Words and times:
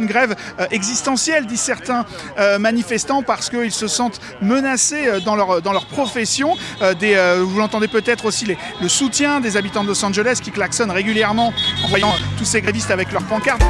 Une 0.00 0.06
grève 0.06 0.34
euh, 0.58 0.66
existentielle, 0.70 1.46
disent 1.46 1.60
certains 1.60 2.04
euh, 2.38 2.58
manifestants, 2.58 3.22
parce 3.22 3.50
qu'ils 3.50 3.72
se 3.72 3.86
sentent 3.86 4.20
menacés 4.42 5.06
euh, 5.06 5.20
dans 5.20 5.36
leur, 5.36 5.62
dans 5.62 5.72
leur 5.72 5.86
profession. 5.86 6.56
Des, 6.98 7.38
vous 7.40 7.58
l'entendez 7.58 7.88
peut-être 7.88 8.24
aussi, 8.24 8.46
les, 8.46 8.56
le 8.80 8.88
soutien 8.88 9.40
des 9.40 9.56
habitants 9.56 9.82
de 9.82 9.88
Los 9.88 10.04
Angeles 10.04 10.40
qui 10.42 10.50
klaxonnent 10.50 10.90
régulièrement 10.90 11.52
en 11.84 11.88
voyant 11.88 12.12
tous 12.38 12.44
ces 12.44 12.60
grévistes 12.60 12.90
avec 12.90 13.12
leurs 13.12 13.22
pancartes. 13.24 13.62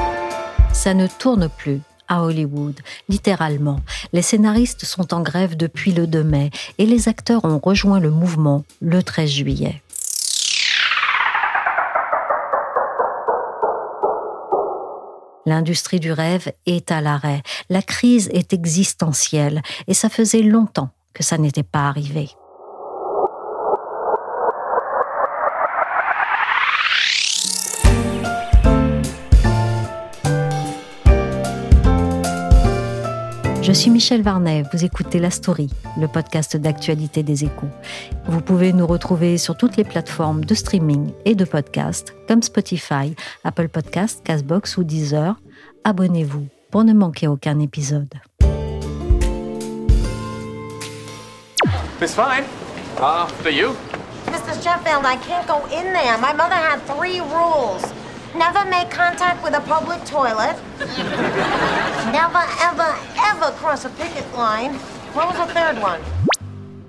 Ça 0.73 0.95
ne 0.95 1.07
tourne 1.07 1.49
plus 1.49 1.81
à 2.09 2.23
Hollywood, 2.23 2.79
littéralement. 3.09 3.81
Les 4.13 4.23
scénaristes 4.23 4.85
sont 4.85 5.13
en 5.15 5.23
grève 5.23 5.57
depuis 5.57 5.93
le 5.93 6.07
2 6.07 6.23
mai 6.23 6.51
et 6.79 6.87
les 6.87 7.09
acteurs 7.09 7.45
ont 7.45 7.61
rejoint 7.63 8.01
le 8.01 8.11
mouvement 8.11 8.65
le 8.81 9.03
13 9.03 9.31
juillet. 9.31 9.83
L'industrie 15.47 16.01
du 16.01 16.13
rêve 16.13 16.53
est 16.67 16.91
à 16.91 17.01
l'arrêt. 17.01 17.43
La 17.69 17.83
crise 17.83 18.29
est 18.33 18.53
existentielle 18.53 19.63
et 19.87 19.95
ça 19.95 20.09
faisait 20.09 20.43
longtemps 20.43 20.91
que 21.15 21.23
ça 21.23 21.39
n'était 21.39 21.63
pas 21.63 21.89
arrivé. 21.89 22.31
Je 33.71 33.75
suis 33.77 33.91
Michel 33.93 34.21
Varnet, 34.21 34.65
vous 34.73 34.85
écoutez 34.85 35.21
La 35.21 35.31
Story, 35.31 35.71
le 35.97 36.09
podcast 36.09 36.57
d'actualité 36.57 37.23
des 37.23 37.45
échos. 37.45 37.69
Vous 38.27 38.41
pouvez 38.41 38.73
nous 38.73 38.85
retrouver 38.85 39.39
sur 39.39 39.57
toutes 39.57 39.77
les 39.77 39.85
plateformes 39.85 40.45
de 40.45 40.57
streaming 40.57 41.13
et 41.25 41.37
de 41.37 41.45
podcast, 41.45 42.13
comme 42.27 42.43
Spotify, 42.43 43.15
Apple 43.45 43.69
Podcasts, 43.69 44.25
Castbox 44.25 44.77
ou 44.77 44.83
Deezer. 44.83 45.37
Abonnez-vous 45.85 46.49
pour 46.73 46.83
ne 46.83 46.93
manquer 46.93 47.29
aucun 47.29 47.61
épisode. 47.61 48.13
It's 52.03 52.13
fine. 52.13 52.43
Uh, 52.99 53.29
for 53.41 53.53
you? 53.53 53.77
Mr. 54.27 54.61
Sheffield, 54.61 55.05
I 55.05 55.17
can't 55.29 55.47
go 55.47 55.65
in 55.67 55.93
there. 55.93 56.19
My 56.19 56.33
mother 56.33 56.57
had 56.57 56.81
three 56.89 57.21
rules. 57.21 57.85
Never 58.35 58.65
make 58.71 58.91
contact 58.91 59.43
with 59.43 59.55
a 59.55 59.61
public 59.61 60.05
toilet. 60.05 60.55
Never, 62.13 62.45
ever, 62.63 62.95
ever 63.19 63.51
cross 63.57 63.85
a 63.85 63.89
picket 63.91 64.25
line. 64.37 64.75
What 65.15 65.27
was 65.27 65.37
the 65.37 65.53
third 65.53 65.83
one? 65.83 66.01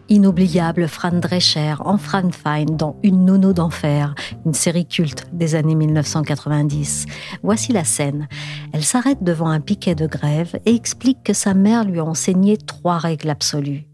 Inoubliable 0.08 0.88
Fran 0.88 1.19
Drescher 1.19 1.75
en 1.80 1.97
Fran 1.97 2.30
Fine 2.31 2.78
dans 2.78 2.95
Une 3.02 3.25
nono 3.25 3.53
d'enfer, 3.53 4.14
une 4.45 4.53
série 4.53 4.86
culte 4.86 5.25
des 5.34 5.56
années 5.56 5.73
1990. 5.73 7.08
Voici 7.42 7.73
la 7.73 7.86
scène. 7.86 8.28
Elle 8.72 8.84
s'arrête 8.84 9.23
devant 9.23 9.47
un 9.47 9.62
piquet 9.62 9.95
de 9.95 10.06
grève 10.06 10.59
et 10.67 10.75
explique 10.75 11.23
que 11.23 11.34
sa 11.34 11.56
mère 11.56 11.86
lui 11.86 12.00
a 12.00 12.06
enseigné 12.06 12.57
trois 12.57 13.00
règles 13.00 13.31
absolues. 13.31 13.88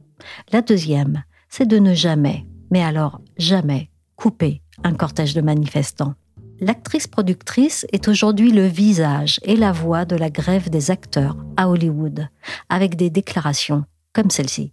La 0.51 0.61
deuxième, 0.61 1.23
c'est 1.47 1.67
de 1.67 1.79
ne 1.79 1.93
jamais, 1.93 2.45
mais 2.71 2.83
alors 2.83 3.21
jamais, 3.37 3.89
couper 4.17 4.61
un 4.83 4.93
cortège 4.93 5.33
de 5.33 5.41
manifestants. 5.41 6.15
L'actrice 6.59 7.05
productrice 7.05 7.85
est 7.91 8.07
aujourd'hui 8.07 8.51
le 8.51 8.65
visage 8.65 9.39
et 9.43 9.55
la 9.55 9.71
voix 9.71 10.05
de 10.05 10.15
la 10.15 10.31
grève 10.31 10.69
des 10.69 10.89
acteurs 10.89 11.35
à 11.55 11.69
Hollywood, 11.69 12.29
avec 12.69 12.95
des 12.95 13.11
déclarations 13.11 13.85
comme 14.13 14.31
celle-ci. 14.31 14.71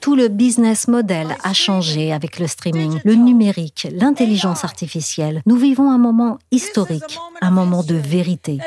Tout 0.00 0.16
le 0.16 0.26
business 0.26 0.88
model 0.88 1.28
a 1.44 1.52
changé 1.52 2.12
avec 2.12 2.40
le 2.40 2.48
streaming, 2.48 3.00
le 3.04 3.14
numérique, 3.14 3.86
l'intelligence 3.92 4.64
artificielle. 4.64 5.42
Nous 5.46 5.56
vivons 5.56 5.88
un 5.88 5.98
moment 5.98 6.38
historique, 6.50 7.20
un 7.40 7.52
moment 7.52 7.84
de 7.84 7.94
vérité. 7.94 8.58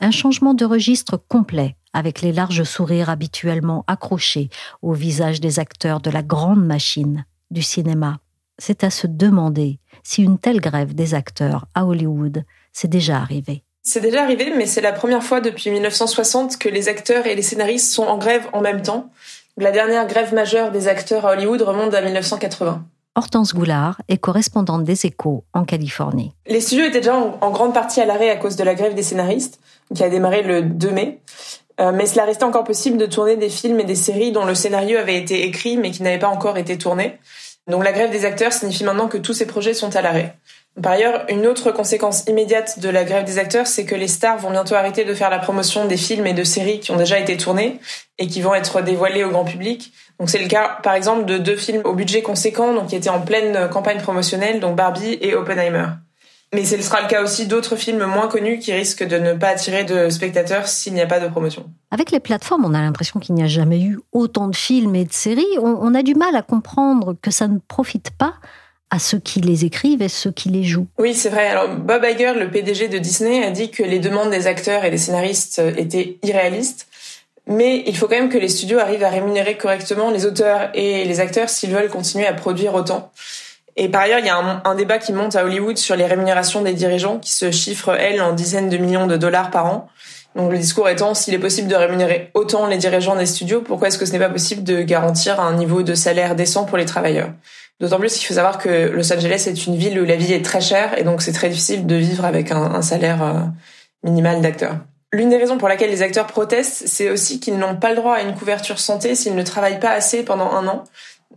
Un 0.00 0.10
changement 0.10 0.54
de 0.54 0.64
registre 0.64 1.18
complet 1.28 1.76
avec 1.92 2.22
les 2.22 2.32
larges 2.32 2.64
sourires 2.64 3.10
habituellement 3.10 3.84
accrochés 3.86 4.48
au 4.80 4.94
visage 4.94 5.40
des 5.40 5.58
acteurs 5.58 6.00
de 6.00 6.10
la 6.10 6.22
grande 6.22 6.64
machine 6.64 7.26
du 7.50 7.62
cinéma. 7.62 8.18
C'est 8.58 8.84
à 8.84 8.90
se 8.90 9.06
demander 9.06 9.78
si 10.02 10.22
une 10.22 10.38
telle 10.38 10.60
grève 10.60 10.94
des 10.94 11.14
acteurs 11.14 11.66
à 11.74 11.86
Hollywood 11.86 12.44
s'est 12.72 12.88
déjà 12.88 13.16
arrivée. 13.16 13.64
C'est 13.82 14.00
déjà 14.00 14.22
arrivé, 14.22 14.52
mais 14.56 14.66
c'est 14.66 14.82
la 14.82 14.92
première 14.92 15.22
fois 15.22 15.40
depuis 15.40 15.70
1960 15.70 16.58
que 16.58 16.68
les 16.68 16.88
acteurs 16.88 17.26
et 17.26 17.34
les 17.34 17.42
scénaristes 17.42 17.92
sont 17.92 18.04
en 18.04 18.18
grève 18.18 18.46
en 18.52 18.60
même 18.60 18.82
temps. 18.82 19.10
La 19.56 19.72
dernière 19.72 20.06
grève 20.06 20.34
majeure 20.34 20.70
des 20.70 20.88
acteurs 20.88 21.26
à 21.26 21.32
Hollywood 21.32 21.62
remonte 21.62 21.94
à 21.94 22.02
1980. 22.02 22.84
Hortense 23.16 23.54
Goulard 23.54 24.00
est 24.08 24.18
correspondante 24.18 24.84
des 24.84 25.06
Échos 25.06 25.44
en 25.52 25.64
Californie. 25.64 26.32
Les 26.46 26.60
studios 26.60 26.86
étaient 26.86 27.00
déjà 27.00 27.16
en, 27.16 27.50
grande 27.50 27.74
partie 27.74 28.00
à 28.00 28.06
l'arrêt 28.06 28.30
à 28.30 28.36
cause 28.36 28.56
de 28.56 28.64
la 28.64 28.74
grève 28.74 28.94
des 28.94 29.02
scénaristes, 29.02 29.60
qui 29.94 30.04
a 30.04 30.08
démarré 30.08 30.42
le 30.42 30.62
2 30.62 30.90
mai. 30.90 31.20
Euh, 31.80 31.92
mais 31.92 32.06
cela 32.06 32.24
restait 32.24 32.44
encore 32.44 32.64
possible 32.64 32.98
de 32.98 33.06
tourner 33.06 33.36
des 33.36 33.48
films 33.48 33.80
et 33.80 33.84
des 33.84 33.94
séries 33.94 34.32
dont 34.32 34.44
le 34.44 34.54
scénario 34.54 34.98
avait 34.98 35.16
été 35.16 35.46
écrit 35.46 35.76
mais 35.76 35.90
qui 35.90 36.02
n'avaient 36.02 36.18
pas 36.18 36.28
encore 36.28 36.58
été 36.58 36.76
tournés. 36.76 37.18
Donc 37.68 37.84
la 37.84 37.92
grève 37.92 38.10
des 38.10 38.24
acteurs 38.24 38.52
signifie 38.52 38.84
maintenant 38.84 39.08
que 39.08 39.18
tous 39.18 39.32
ces 39.32 39.46
projets 39.46 39.74
sont 39.74 39.94
à 39.96 40.02
l'arrêt. 40.02 40.34
Par 40.80 40.92
ailleurs, 40.92 41.24
une 41.28 41.46
autre 41.46 41.72
conséquence 41.72 42.24
immédiate 42.26 42.78
de 42.78 42.88
la 42.88 43.04
grève 43.04 43.24
des 43.24 43.38
acteurs, 43.38 43.66
c'est 43.66 43.84
que 43.84 43.94
les 43.94 44.08
stars 44.08 44.38
vont 44.38 44.50
bientôt 44.50 44.74
arrêter 44.74 45.04
de 45.04 45.14
faire 45.14 45.30
la 45.30 45.38
promotion 45.38 45.84
des 45.84 45.96
films 45.96 46.26
et 46.26 46.32
de 46.32 46.44
séries 46.44 46.80
qui 46.80 46.90
ont 46.90 46.96
déjà 46.96 47.18
été 47.18 47.36
tournés 47.36 47.80
et 48.18 48.28
qui 48.28 48.40
vont 48.40 48.54
être 48.54 48.80
dévoilés 48.80 49.24
au 49.24 49.30
grand 49.30 49.44
public. 49.44 49.92
Donc 50.18 50.30
c'est 50.30 50.38
le 50.38 50.48
cas, 50.48 50.78
par 50.82 50.94
exemple, 50.94 51.24
de 51.24 51.38
deux 51.38 51.56
films 51.56 51.82
au 51.84 51.94
budget 51.94 52.22
conséquent, 52.22 52.72
donc 52.72 52.88
qui 52.88 52.96
étaient 52.96 53.10
en 53.10 53.20
pleine 53.20 53.68
campagne 53.68 54.00
promotionnelle, 54.00 54.60
donc 54.60 54.76
Barbie 54.76 55.18
et 55.20 55.34
Oppenheimer. 55.34 55.86
Mais 56.52 56.64
ce 56.64 56.80
sera 56.82 57.00
le 57.00 57.06
cas 57.06 57.22
aussi 57.22 57.46
d'autres 57.46 57.76
films 57.76 58.04
moins 58.06 58.26
connus 58.26 58.58
qui 58.58 58.72
risquent 58.72 59.06
de 59.06 59.18
ne 59.18 59.34
pas 59.34 59.48
attirer 59.50 59.84
de 59.84 60.10
spectateurs 60.10 60.66
s'il 60.66 60.94
n'y 60.94 61.00
a 61.00 61.06
pas 61.06 61.20
de 61.20 61.28
promotion. 61.28 61.70
Avec 61.92 62.10
les 62.10 62.18
plateformes, 62.18 62.64
on 62.64 62.74
a 62.74 62.80
l'impression 62.80 63.20
qu'il 63.20 63.36
n'y 63.36 63.42
a 63.44 63.46
jamais 63.46 63.80
eu 63.80 64.00
autant 64.10 64.48
de 64.48 64.56
films 64.56 64.96
et 64.96 65.04
de 65.04 65.12
séries. 65.12 65.46
On, 65.62 65.94
a 65.94 66.02
du 66.02 66.16
mal 66.16 66.34
à 66.34 66.42
comprendre 66.42 67.14
que 67.22 67.30
ça 67.30 67.46
ne 67.46 67.58
profite 67.68 68.10
pas 68.10 68.34
à 68.90 68.98
ceux 68.98 69.20
qui 69.20 69.40
les 69.40 69.64
écrivent 69.64 70.02
et 70.02 70.08
ceux 70.08 70.32
qui 70.32 70.48
les 70.48 70.64
jouent. 70.64 70.88
Oui, 70.98 71.14
c'est 71.14 71.28
vrai. 71.28 71.46
Alors 71.46 71.68
Bob 71.68 72.04
Iger, 72.04 72.32
le 72.34 72.50
PDG 72.50 72.88
de 72.88 72.98
Disney, 72.98 73.44
a 73.44 73.52
dit 73.52 73.70
que 73.70 73.84
les 73.84 74.00
demandes 74.00 74.30
des 74.30 74.48
acteurs 74.48 74.84
et 74.84 74.90
des 74.90 74.98
scénaristes 74.98 75.62
étaient 75.76 76.18
irréalistes. 76.24 76.88
Mais 77.46 77.84
il 77.86 77.96
faut 77.96 78.08
quand 78.08 78.16
même 78.16 78.28
que 78.28 78.38
les 78.38 78.48
studios 78.48 78.80
arrivent 78.80 79.04
à 79.04 79.08
rémunérer 79.08 79.56
correctement 79.56 80.10
les 80.10 80.26
auteurs 80.26 80.70
et 80.74 81.04
les 81.04 81.20
acteurs 81.20 81.48
s'ils 81.48 81.70
veulent 81.70 81.90
continuer 81.90 82.26
à 82.26 82.34
produire 82.34 82.74
autant. 82.74 83.12
Et 83.76 83.88
par 83.88 84.02
ailleurs, 84.02 84.18
il 84.18 84.26
y 84.26 84.30
a 84.30 84.62
un, 84.64 84.74
débat 84.74 84.98
qui 84.98 85.12
monte 85.12 85.36
à 85.36 85.44
Hollywood 85.44 85.78
sur 85.78 85.96
les 85.96 86.06
rémunérations 86.06 86.62
des 86.62 86.74
dirigeants 86.74 87.18
qui 87.18 87.32
se 87.32 87.50
chiffrent, 87.50 87.94
elles, 87.94 88.20
en 88.20 88.32
dizaines 88.32 88.68
de 88.68 88.76
millions 88.76 89.06
de 89.06 89.16
dollars 89.16 89.50
par 89.50 89.66
an. 89.66 89.88
Donc 90.36 90.52
le 90.52 90.58
discours 90.58 90.88
étant, 90.88 91.14
s'il 91.14 91.34
est 91.34 91.38
possible 91.38 91.68
de 91.68 91.74
rémunérer 91.74 92.30
autant 92.34 92.66
les 92.66 92.76
dirigeants 92.76 93.16
des 93.16 93.26
studios, 93.26 93.62
pourquoi 93.62 93.88
est-ce 93.88 93.98
que 93.98 94.06
ce 94.06 94.12
n'est 94.12 94.18
pas 94.18 94.28
possible 94.28 94.62
de 94.62 94.82
garantir 94.82 95.40
un 95.40 95.54
niveau 95.54 95.82
de 95.82 95.94
salaire 95.94 96.36
décent 96.36 96.64
pour 96.64 96.78
les 96.78 96.84
travailleurs? 96.84 97.30
D'autant 97.80 97.98
plus 97.98 98.14
qu'il 98.16 98.26
faut 98.26 98.34
savoir 98.34 98.58
que 98.58 98.90
Los 98.90 99.12
Angeles 99.12 99.46
est 99.48 99.66
une 99.66 99.76
ville 99.76 99.98
où 99.98 100.04
la 100.04 100.16
vie 100.16 100.34
est 100.34 100.44
très 100.44 100.60
chère 100.60 100.98
et 100.98 101.02
donc 101.02 101.22
c'est 101.22 101.32
très 101.32 101.48
difficile 101.48 101.86
de 101.86 101.96
vivre 101.96 102.24
avec 102.24 102.52
un, 102.52 102.82
salaire 102.82 103.22
euh, 103.22 103.40
minimal 104.04 104.40
d'acteur. 104.42 104.76
L'une 105.12 105.30
des 105.30 105.38
raisons 105.38 105.58
pour 105.58 105.68
laquelle 105.68 105.90
les 105.90 106.02
acteurs 106.02 106.26
protestent, 106.26 106.84
c'est 106.86 107.10
aussi 107.10 107.40
qu'ils 107.40 107.58
n'ont 107.58 107.74
pas 107.74 107.90
le 107.90 107.96
droit 107.96 108.14
à 108.14 108.20
une 108.20 108.34
couverture 108.34 108.78
santé 108.78 109.16
s'ils 109.16 109.34
ne 109.34 109.42
travaillent 109.42 109.80
pas 109.80 109.90
assez 109.90 110.22
pendant 110.22 110.52
un 110.52 110.68
an. 110.68 110.84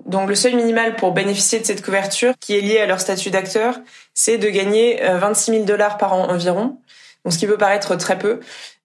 Donc 0.06 0.28
le 0.28 0.36
seuil 0.36 0.56
minimal 0.56 0.96
pour 0.96 1.12
bénéficier 1.12 1.60
de 1.60 1.66
cette 1.66 1.84
couverture, 1.84 2.34
qui 2.40 2.58
est 2.58 2.62
lié 2.62 2.80
à 2.80 2.86
leur 2.86 3.00
statut 3.00 3.30
d'acteur, 3.30 3.80
c'est 4.14 4.38
de 4.38 4.50
gagner 4.50 5.00
26 5.02 5.52
euh, 5.52 5.54
000 5.56 5.66
dollars 5.66 5.98
par 5.98 6.14
an 6.14 6.30
environ. 6.30 6.78
Donc 7.24 7.34
ce 7.34 7.38
qui 7.38 7.48
peut 7.48 7.58
paraître 7.58 7.96
très 7.96 8.18
peu, 8.18 8.40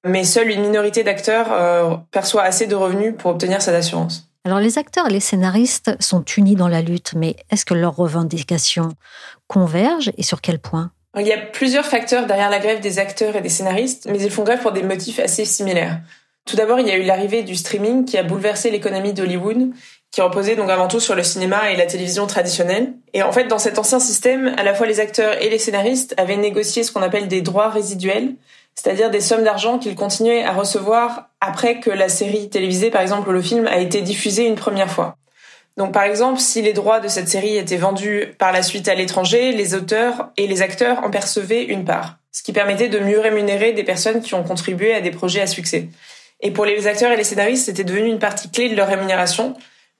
mais 0.06 0.24
seule 0.24 0.50
une 0.50 0.62
minorité 0.62 1.02
d'acteurs 1.02 1.52
euh, 1.52 1.96
perçoit 2.10 2.42
assez 2.42 2.66
de 2.66 2.74
revenus 2.74 3.14
pour 3.18 3.30
obtenir 3.30 3.62
cette 3.62 3.74
assurance. 3.74 4.28
Alors 4.44 4.60
les 4.60 4.78
acteurs 4.78 5.08
et 5.08 5.12
les 5.12 5.20
scénaristes 5.20 5.96
sont 6.00 6.24
unis 6.24 6.54
dans 6.54 6.68
la 6.68 6.80
lutte, 6.80 7.14
mais 7.16 7.36
est-ce 7.50 7.64
que 7.64 7.74
leurs 7.74 7.96
revendications 7.96 8.90
convergent 9.46 10.12
et 10.16 10.22
sur 10.22 10.40
quel 10.40 10.58
point? 10.58 10.92
Il 11.18 11.26
y 11.26 11.32
a 11.32 11.38
plusieurs 11.38 11.86
facteurs 11.86 12.26
derrière 12.26 12.50
la 12.50 12.60
grève 12.60 12.80
des 12.80 12.98
acteurs 12.98 13.34
et 13.34 13.40
des 13.40 13.48
scénaristes, 13.48 14.06
mais 14.10 14.22
ils 14.22 14.30
font 14.30 14.44
grève 14.44 14.60
pour 14.60 14.72
des 14.72 14.82
motifs 14.82 15.18
assez 15.18 15.44
similaires. 15.44 16.00
Tout 16.44 16.56
d'abord, 16.56 16.80
il 16.80 16.86
y 16.86 16.90
a 16.90 16.96
eu 16.96 17.02
l'arrivée 17.02 17.42
du 17.42 17.56
streaming 17.56 18.04
qui 18.04 18.16
a 18.16 18.22
bouleversé 18.22 18.70
l'économie 18.70 19.12
d'Hollywood 19.12 19.70
qui 20.10 20.22
reposait 20.22 20.56
donc 20.56 20.70
avant 20.70 20.88
tout 20.88 21.00
sur 21.00 21.14
le 21.14 21.22
cinéma 21.22 21.70
et 21.70 21.76
la 21.76 21.86
télévision 21.86 22.26
traditionnelle. 22.26 22.92
Et 23.12 23.22
en 23.22 23.32
fait, 23.32 23.44
dans 23.44 23.58
cet 23.58 23.78
ancien 23.78 24.00
système, 24.00 24.54
à 24.56 24.62
la 24.62 24.74
fois 24.74 24.86
les 24.86 25.00
acteurs 25.00 25.40
et 25.42 25.50
les 25.50 25.58
scénaristes 25.58 26.14
avaient 26.16 26.36
négocié 26.36 26.82
ce 26.82 26.92
qu'on 26.92 27.02
appelle 27.02 27.28
des 27.28 27.42
droits 27.42 27.68
résiduels, 27.68 28.34
c'est-à-dire 28.74 29.10
des 29.10 29.20
sommes 29.20 29.44
d'argent 29.44 29.78
qu'ils 29.78 29.96
continuaient 29.96 30.44
à 30.44 30.52
recevoir 30.52 31.28
après 31.40 31.80
que 31.80 31.90
la 31.90 32.08
série 32.08 32.48
télévisée, 32.48 32.90
par 32.90 33.02
exemple, 33.02 33.28
ou 33.28 33.32
le 33.32 33.42
film, 33.42 33.66
a 33.66 33.78
été 33.78 34.02
diffusé 34.02 34.46
une 34.46 34.54
première 34.54 34.90
fois. 34.90 35.16
Donc 35.76 35.92
par 35.92 36.02
exemple, 36.02 36.40
si 36.40 36.60
les 36.60 36.72
droits 36.72 36.98
de 36.98 37.06
cette 37.06 37.28
série 37.28 37.56
étaient 37.56 37.76
vendus 37.76 38.34
par 38.38 38.50
la 38.50 38.62
suite 38.62 38.88
à 38.88 38.96
l'étranger, 38.96 39.52
les 39.52 39.74
auteurs 39.74 40.30
et 40.36 40.48
les 40.48 40.60
acteurs 40.60 41.04
en 41.04 41.10
percevaient 41.10 41.64
une 41.64 41.84
part, 41.84 42.16
ce 42.32 42.42
qui 42.42 42.52
permettait 42.52 42.88
de 42.88 42.98
mieux 42.98 43.20
rémunérer 43.20 43.72
des 43.72 43.84
personnes 43.84 44.20
qui 44.20 44.34
ont 44.34 44.42
contribué 44.42 44.92
à 44.92 45.00
des 45.00 45.12
projets 45.12 45.40
à 45.40 45.46
succès. 45.46 45.88
Et 46.40 46.50
pour 46.50 46.64
les 46.64 46.88
acteurs 46.88 47.12
et 47.12 47.16
les 47.16 47.24
scénaristes, 47.24 47.66
c'était 47.66 47.84
devenu 47.84 48.08
une 48.08 48.18
partie 48.18 48.50
clé 48.50 48.68
de 48.68 48.74
leur 48.74 48.88
rémunération, 48.88 49.54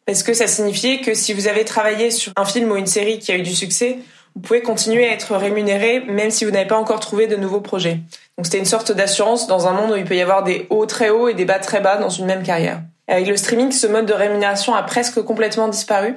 parce 0.09 0.23
que 0.23 0.33
ça 0.33 0.47
signifiait 0.47 1.03
que 1.03 1.13
si 1.13 1.35
vous 1.35 1.49
avez 1.49 1.67
travaillé 1.67 2.11
sur 2.11 2.33
un 2.37 2.47
film 2.47 2.73
ou 2.73 2.77
une 2.77 2.87
série 2.87 3.19
qui 3.19 3.31
a 3.31 3.37
eu 3.37 3.43
du 3.43 3.55
succès, 3.55 3.99
vous 4.35 4.41
pouvez 4.41 4.63
continuer 4.63 5.07
à 5.07 5.13
être 5.13 5.37
rémunéré 5.37 6.01
même 6.01 6.31
si 6.31 6.47
vous 6.47 6.51
n'avez 6.51 6.67
pas 6.67 6.79
encore 6.79 6.99
trouvé 6.99 7.27
de 7.27 7.37
nouveaux 7.37 7.61
projets? 7.61 8.01
Donc 8.39 8.47
c'était 8.47 8.57
une 8.57 8.65
sorte 8.65 8.91
d'assurance 8.91 9.49
dans 9.49 9.67
un 9.67 9.73
monde 9.73 9.91
où 9.91 9.97
il 9.97 10.07
peut 10.07 10.17
y 10.17 10.23
avoir 10.23 10.45
des 10.45 10.67
hauts 10.71 10.87
très 10.87 11.11
hauts 11.11 11.29
et 11.29 11.35
des 11.35 11.45
bas 11.45 11.59
très 11.59 11.83
bas 11.83 11.99
dans 11.99 12.09
une 12.09 12.25
même 12.25 12.43
carrière. 12.43 12.81
Avec 13.07 13.27
le 13.27 13.37
streaming, 13.37 13.71
ce 13.71 13.87
mode 13.87 14.07
de 14.07 14.15
rémunération 14.15 14.75
a 14.75 14.83
presque 14.83 15.21
complètement 15.21 15.69
disparu. 15.69 16.15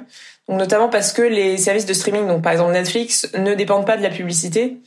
Donc 0.48 0.58
notamment 0.58 0.88
parce 0.88 1.12
que 1.12 1.20
les 1.20 1.58
services 1.58 1.84
de 1.84 1.92
streaming, 1.92 2.26
donc 2.26 2.40
par 2.40 2.52
exemple 2.52 2.72
Netflix, 2.72 3.28
ne 3.36 3.52
dépendent 3.52 3.86
pas 3.86 3.98
de 3.98 4.02
la 4.02 4.08
publicité 4.08 4.78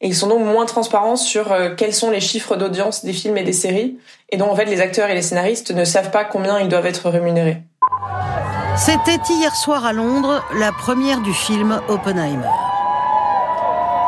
et 0.00 0.08
ils 0.08 0.16
sont 0.16 0.26
donc 0.26 0.42
moins 0.44 0.66
transparents 0.66 1.14
sur 1.14 1.52
euh, 1.52 1.76
quels 1.76 1.94
sont 1.94 2.10
les 2.10 2.20
chiffres 2.20 2.56
d'audience 2.56 3.04
des 3.04 3.12
films 3.12 3.36
et 3.36 3.44
des 3.44 3.52
séries 3.52 3.98
et 4.30 4.36
donc 4.36 4.50
en 4.50 4.56
fait 4.56 4.64
les 4.64 4.80
acteurs 4.80 5.10
et 5.10 5.14
les 5.14 5.22
scénaristes 5.22 5.70
ne 5.70 5.84
savent 5.84 6.10
pas 6.10 6.24
combien 6.24 6.58
ils 6.58 6.68
doivent 6.68 6.86
être 6.86 7.08
rémunérés. 7.08 7.58
C'était 8.78 9.18
hier 9.28 9.56
soir 9.56 9.84
à 9.84 9.92
Londres 9.92 10.44
la 10.54 10.70
première 10.70 11.20
du 11.20 11.34
film 11.34 11.80
Oppenheimer. 11.88 12.46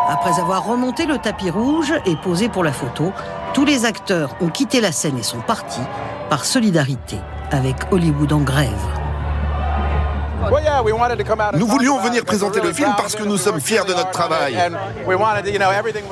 Après 0.08 0.38
avoir 0.38 0.64
remonté 0.64 1.06
le 1.06 1.18
tapis 1.18 1.50
rouge 1.50 1.92
et 2.06 2.14
posé 2.14 2.48
pour 2.48 2.62
la 2.62 2.72
photo, 2.72 3.12
tous 3.52 3.64
les 3.64 3.84
acteurs 3.84 4.36
ont 4.40 4.48
quitté 4.48 4.80
la 4.80 4.92
scène 4.92 5.18
et 5.18 5.24
sont 5.24 5.40
partis 5.40 5.82
par 6.28 6.44
solidarité 6.44 7.16
avec 7.50 7.74
Hollywood 7.90 8.32
en 8.32 8.40
grève. 8.42 8.99
Nous 11.54 11.66
voulions 11.66 11.98
venir 11.98 12.24
présenter 12.24 12.60
le 12.60 12.72
film 12.72 12.92
parce 12.96 13.14
que 13.14 13.22
nous 13.22 13.36
sommes 13.36 13.60
fiers 13.60 13.84
de 13.86 13.92
notre 13.92 14.10
travail. 14.10 14.56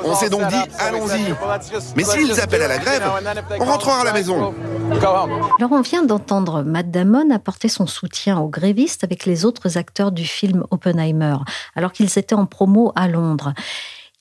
On 0.03 0.15
s'est 0.15 0.29
donc 0.29 0.47
dit, 0.47 0.61
allons-y. 0.77 1.33
Mais 1.95 2.03
s'ils 2.03 2.39
appellent 2.39 2.63
à 2.63 2.67
la 2.67 2.77
grève, 2.77 3.03
on 3.59 3.65
rentrera 3.65 4.01
à 4.01 4.03
la 4.03 4.13
maison. 4.13 4.53
Alors 5.01 5.71
on 5.71 5.81
vient 5.81 6.03
d'entendre 6.03 6.63
Matt 6.63 6.91
Damon 6.91 7.31
apporter 7.31 7.69
son 7.69 7.87
soutien 7.87 8.39
aux 8.39 8.49
grévistes 8.49 9.03
avec 9.03 9.25
les 9.25 9.45
autres 9.45 9.77
acteurs 9.77 10.11
du 10.11 10.25
film 10.25 10.65
Oppenheimer, 10.71 11.35
alors 11.75 11.91
qu'ils 11.91 12.17
étaient 12.17 12.35
en 12.35 12.45
promo 12.45 12.91
à 12.95 13.07
Londres. 13.07 13.53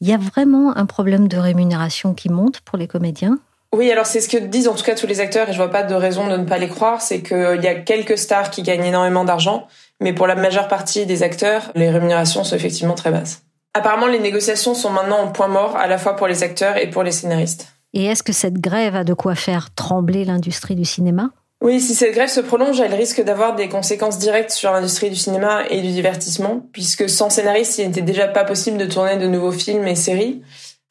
Il 0.00 0.08
y 0.08 0.12
a 0.12 0.18
vraiment 0.18 0.76
un 0.76 0.86
problème 0.86 1.26
de 1.26 1.38
rémunération 1.38 2.14
qui 2.14 2.28
monte 2.28 2.60
pour 2.60 2.78
les 2.78 2.86
comédiens? 2.86 3.38
Oui, 3.72 3.90
alors 3.90 4.06
c'est 4.06 4.20
ce 4.20 4.28
que 4.28 4.38
disent 4.38 4.68
en 4.68 4.74
tout 4.74 4.84
cas 4.84 4.94
tous 4.94 5.06
les 5.06 5.20
acteurs 5.20 5.48
et 5.48 5.52
je 5.52 5.58
vois 5.58 5.70
pas 5.70 5.82
de 5.82 5.94
raison 5.94 6.26
de 6.26 6.36
ne 6.36 6.44
pas 6.44 6.56
les 6.56 6.68
croire, 6.68 7.02
c'est 7.02 7.20
qu'il 7.22 7.60
y 7.62 7.66
a 7.66 7.74
quelques 7.74 8.16
stars 8.16 8.50
qui 8.50 8.62
gagnent 8.62 8.84
énormément 8.84 9.24
d'argent, 9.24 9.66
mais 10.00 10.12
pour 10.12 10.26
la 10.26 10.34
majeure 10.34 10.68
partie 10.68 11.06
des 11.06 11.22
acteurs, 11.22 11.70
les 11.74 11.90
rémunérations 11.90 12.44
sont 12.44 12.56
effectivement 12.56 12.94
très 12.94 13.10
basses. 13.10 13.42
Apparemment, 13.74 14.06
les 14.06 14.18
négociations 14.18 14.74
sont 14.74 14.90
maintenant 14.90 15.18
en 15.18 15.28
point 15.28 15.48
mort, 15.48 15.76
à 15.76 15.86
la 15.86 15.98
fois 15.98 16.16
pour 16.16 16.26
les 16.26 16.42
acteurs 16.42 16.76
et 16.76 16.88
pour 16.88 17.02
les 17.02 17.12
scénaristes. 17.12 17.68
Et 17.94 18.06
est-ce 18.06 18.22
que 18.22 18.32
cette 18.32 18.60
grève 18.60 18.96
a 18.96 19.04
de 19.04 19.14
quoi 19.14 19.34
faire 19.34 19.74
trembler 19.74 20.24
l'industrie 20.24 20.74
du 20.74 20.84
cinéma? 20.84 21.30
Oui, 21.60 21.80
si 21.80 21.94
cette 21.94 22.14
grève 22.14 22.28
se 22.28 22.40
prolonge, 22.40 22.80
elle 22.80 22.94
risque 22.94 23.22
d'avoir 23.22 23.56
des 23.56 23.68
conséquences 23.68 24.18
directes 24.18 24.52
sur 24.52 24.70
l'industrie 24.70 25.10
du 25.10 25.16
cinéma 25.16 25.62
et 25.70 25.80
du 25.80 25.88
divertissement, 25.88 26.62
puisque 26.72 27.08
sans 27.08 27.30
scénaristes, 27.30 27.78
il 27.78 27.88
n'était 27.88 28.02
déjà 28.02 28.28
pas 28.28 28.44
possible 28.44 28.78
de 28.78 28.86
tourner 28.86 29.16
de 29.16 29.26
nouveaux 29.26 29.52
films 29.52 29.86
et 29.88 29.96
séries. 29.96 30.42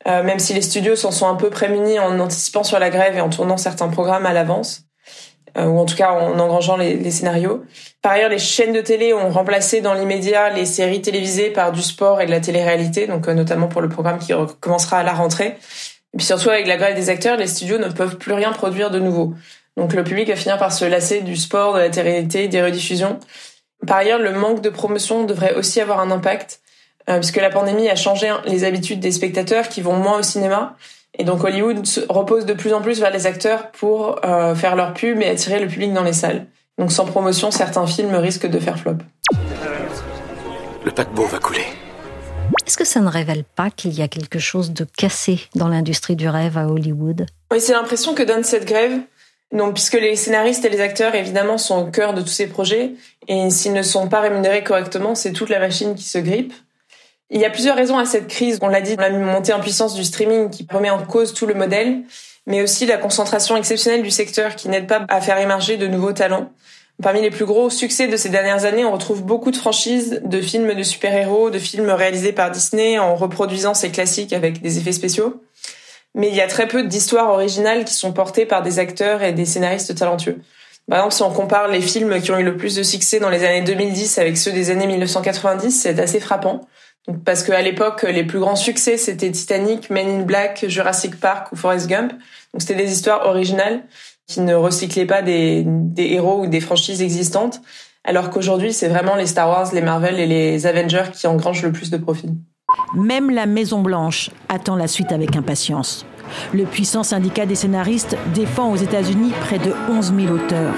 Euh, 0.08 0.24
même 0.24 0.40
si 0.40 0.54
les 0.54 0.62
studios 0.62 0.96
s'en 0.96 1.12
sont 1.12 1.28
un 1.28 1.36
peu 1.36 1.50
prémunis 1.50 2.00
en 2.00 2.20
anticipant 2.20 2.64
sur 2.64 2.80
la 2.80 2.90
grève 2.90 3.18
et 3.18 3.22
en 3.22 3.30
tournant 3.30 3.58
certains 3.58 3.88
programmes 3.88 4.26
à 4.26 4.34
l'avance, 4.34 4.87
ou 5.56 5.80
en 5.80 5.86
tout 5.86 5.96
cas 5.96 6.12
en 6.12 6.38
engrangeant 6.40 6.78
les, 6.78 6.96
les, 6.96 7.12
scénarios. 7.12 7.64
Par 8.02 8.12
ailleurs, 8.12 8.30
les 8.30 8.38
chaînes 8.40 8.74
de 8.74 8.82
télé 8.82 9.14
ont 9.14 9.30
remplacé 9.30 9.82
dans 9.82 9.94
l'immédiat 9.94 10.50
les 10.50 10.66
séries 10.66 11.02
télévisées 11.02 11.50
par 11.50 11.72
du 11.72 11.82
sport 11.82 12.22
et 12.22 12.26
de 12.26 12.32
la 12.32 12.40
télé-réalité, 12.40 13.08
donc 13.08 13.28
euh, 13.28 13.34
notamment 13.34 13.68
pour 13.68 13.82
le 13.82 13.90
programme 13.90 14.20
qui 14.20 14.34
commencera 14.60 15.00
à 15.00 15.04
la 15.04 15.14
rentrée. 15.14 15.58
Et 16.14 16.18
puis 16.18 16.26
surtout 16.26 16.50
avec 16.50 16.68
la 16.68 16.78
grève 16.78 16.96
des 16.96 17.10
acteurs, 17.10 17.38
les 17.38 17.48
studios 17.48 17.78
ne 17.78 17.90
peuvent 17.90 18.18
plus 18.18 18.34
rien 18.34 18.52
produire 18.52 18.92
de 18.92 19.00
nouveau. 19.00 19.34
Donc 19.78 19.94
le 19.94 20.04
public 20.04 20.28
va 20.28 20.36
finir 20.36 20.58
par 20.58 20.72
se 20.72 20.86
lasser 20.86 21.22
du 21.22 21.36
sport, 21.36 21.76
de 21.76 21.80
la 21.80 21.90
télé-réalité, 21.90 22.48
des 22.48 22.62
rediffusions. 22.62 23.20
Par 23.86 23.98
ailleurs, 23.98 24.20
le 24.20 24.34
manque 24.34 24.62
de 24.62 24.70
promotion 24.70 25.24
devrait 25.24 25.54
aussi 25.56 25.80
avoir 25.80 26.00
un 26.00 26.10
impact 26.10 26.62
euh, 27.10 27.20
puisque 27.20 27.38
la 27.38 27.50
pandémie 27.50 27.88
a 27.90 27.96
changé 27.96 28.34
les 28.46 28.64
habitudes 28.64 29.00
des 29.00 29.12
spectateurs 29.12 29.70
qui 29.70 29.82
vont 29.82 29.96
moins 29.96 30.20
au 30.20 30.24
cinéma. 30.24 30.76
Et 31.18 31.24
donc 31.24 31.44
Hollywood 31.44 31.84
repose 32.10 32.46
de 32.46 32.54
plus 32.54 32.74
en 32.74 32.82
plus 32.82 33.00
vers 33.00 33.12
les 33.12 33.26
acteurs 33.26 33.72
pour 33.72 34.24
euh, 34.24 34.56
faire 34.56 34.76
leur 34.76 34.94
pub 34.94 35.22
et 35.22 35.28
attirer 35.28 35.60
le 35.60 35.68
public 35.68 35.94
dans 35.94 36.04
les 36.04 36.14
salles. 36.14 36.46
Donc 36.78 36.92
sans 36.92 37.06
promotion, 37.06 37.50
certains 37.50 37.88
films 37.88 38.14
risquent 38.16 38.48
de 38.48 38.60
faire 38.60 38.78
flop. 38.78 38.98
Le 40.86 40.92
paquebot 40.92 41.26
va 41.26 41.40
couler. 41.40 41.66
Est-ce 42.66 42.78
que 42.78 42.86
ça 42.86 43.00
ne 43.00 43.10
révèle 43.10 43.44
pas 43.44 43.70
qu'il 43.70 43.94
y 43.94 44.02
a 44.02 44.08
quelque 44.08 44.40
chose 44.40 44.72
de 44.72 44.86
cassé 44.98 45.40
dans 45.56 45.68
l'industrie 45.68 46.16
du 46.16 46.30
rêve 46.30 46.58
à 46.58 46.68
Hollywood? 46.68 47.26
Oui, 47.52 47.60
c'est 47.60 47.74
l'impression 47.74 48.14
que 48.14 48.24
donne 48.24 48.44
cette 48.44 48.66
grève. 48.66 49.00
Donc, 49.54 49.76
puisque 49.76 49.94
les 49.94 50.16
scénaristes 50.16 50.66
et 50.66 50.70
les 50.70 50.82
acteurs, 50.82 51.16
évidemment, 51.16 51.58
sont 51.58 51.78
au 51.78 51.90
cœur 51.90 52.14
de 52.14 52.22
tous 52.22 52.28
ces 52.28 52.48
projets, 52.48 52.92
et 53.30 53.50
s'ils 53.50 53.74
ne 53.74 53.82
sont 53.82 54.10
pas 54.10 54.20
rémunérés 54.20 54.64
correctement, 54.64 55.16
c'est 55.16 55.32
toute 55.32 55.50
la 55.50 55.60
machine 55.60 55.96
qui 55.96 56.04
se 56.04 56.18
grippe. 56.18 56.54
Il 57.30 57.42
y 57.42 57.46
a 57.46 57.50
plusieurs 57.50 57.76
raisons 57.76 57.98
à 57.98 58.06
cette 58.06 58.28
crise. 58.28 58.58
On 58.62 58.70
l'a 58.70 58.82
dit, 58.82 58.96
la 58.96 59.10
montée 59.10 59.54
en 59.54 59.60
puissance 59.60 59.94
du 59.94 60.04
streaming 60.04 60.50
qui 60.50 60.66
remet 60.72 60.90
en 60.90 61.04
cause 61.04 61.34
tout 61.34 61.46
le 61.46 61.54
modèle, 61.54 62.04
mais 62.46 62.62
aussi 62.62 62.86
la 62.86 62.98
concentration 62.98 63.58
exceptionnelle 63.58 64.02
du 64.02 64.12
secteur 64.12 64.56
qui 64.56 64.70
n'aide 64.70 64.88
pas 64.88 65.06
à 65.10 65.20
faire 65.20 65.38
émerger 65.38 65.78
de 65.78 65.88
nouveaux 65.88 66.14
talents. 66.14 66.52
Parmi 67.04 67.22
les 67.22 67.30
plus 67.30 67.46
gros 67.46 67.70
succès 67.70 68.08
de 68.08 68.18
ces 68.18 68.30
dernières 68.30 68.66
années, 68.66 68.86
on 68.86 68.94
retrouve 68.94 69.24
beaucoup 69.24 69.52
de 69.52 69.58
franchises, 69.58 70.22
de 70.24 70.42
films 70.42 70.74
de 70.74 70.82
super-héros, 70.84 71.52
de 71.52 71.60
films 71.60 71.90
réalisés 71.90 72.32
par 72.32 72.50
Disney 72.50 72.98
en 72.98 73.16
reproduisant 73.16 73.74
ces 73.74 73.92
classiques 73.92 74.34
avec 74.34 74.62
des 74.62 74.80
effets 74.80 74.94
spéciaux. 74.94 75.44
Mais 76.16 76.30
il 76.30 76.36
y 76.36 76.42
a 76.42 76.48
très 76.48 76.68
peu 76.68 76.84
d'histoires 76.84 77.30
originales 77.30 77.86
qui 77.86 77.94
sont 77.94 78.14
portées 78.14 78.48
par 78.48 78.64
des 78.64 78.80
acteurs 78.80 79.22
et 79.22 79.34
des 79.34 79.46
scénaristes 79.46 79.94
talentueux. 79.94 80.40
Par 80.90 81.00
exemple, 81.00 81.14
si 81.14 81.22
on 81.22 81.32
compare 81.32 81.68
les 81.68 81.82
films 81.82 82.20
qui 82.22 82.32
ont 82.32 82.40
eu 82.40 82.44
le 82.44 82.56
plus 82.56 82.76
de 82.76 82.82
succès 82.82 83.20
dans 83.20 83.30
les 83.30 83.44
années 83.44 83.62
2010 83.62 84.18
avec 84.18 84.38
ceux 84.38 84.52
des 84.52 84.72
années 84.72 84.88
1990, 84.88 85.70
c'est 85.70 86.00
assez 86.00 86.22
frappant 86.22 86.62
parce 87.24 87.44
qu'à 87.44 87.62
l'époque, 87.62 88.04
les 88.04 88.26
plus 88.26 88.40
grands 88.40 88.56
succès, 88.56 88.98
c'était 88.98 89.32
Titanic, 89.32 89.90
Men 89.90 90.10
in 90.10 90.22
Black, 90.24 90.66
Jurassic 90.68 91.20
Park 91.20 91.52
ou 91.52 91.56
Forrest 91.56 91.88
Gump. 91.88 92.12
Donc 92.12 92.62
c'était 92.62 92.76
des 92.76 92.92
histoires 92.92 93.26
originales 93.28 93.84
qui 94.28 94.42
ne 94.42 94.54
recyclaient 94.54 95.06
pas 95.06 95.22
des, 95.22 95.66
héros 95.98 96.44
ou 96.44 96.48
des 96.48 96.60
franchises 96.60 97.02
existantes. 97.02 97.62
Alors 98.04 98.30
qu'aujourd'hui, 98.30 98.74
c'est 98.74 98.90
vraiment 98.90 99.16
les 99.16 99.26
Star 99.26 99.50
Wars, 99.50 99.74
les 99.74 99.82
Marvel 99.82 100.20
et 100.20 100.28
les 100.28 100.66
Avengers 100.66 101.12
qui 101.14 101.28
engrangent 101.28 101.64
le 101.64 101.72
plus 101.72 101.90
de 101.90 101.98
profit. 101.98 102.30
Même 102.94 103.30
la 103.30 103.46
Maison 103.46 103.82
Blanche 103.82 104.30
attend 104.50 104.76
la 104.76 104.88
suite 104.88 105.14
avec 105.14 105.36
impatience. 105.38 106.06
Le 106.54 106.66
puissant 106.66 107.04
syndicat 107.04 107.46
des 107.46 107.56
scénaristes 107.56 108.18
défend 108.34 108.72
aux 108.72 108.76
États-Unis 108.76 109.32
près 109.42 109.60
de 109.60 109.74
11 109.90 110.14
000 110.16 110.34
auteurs. 110.34 110.74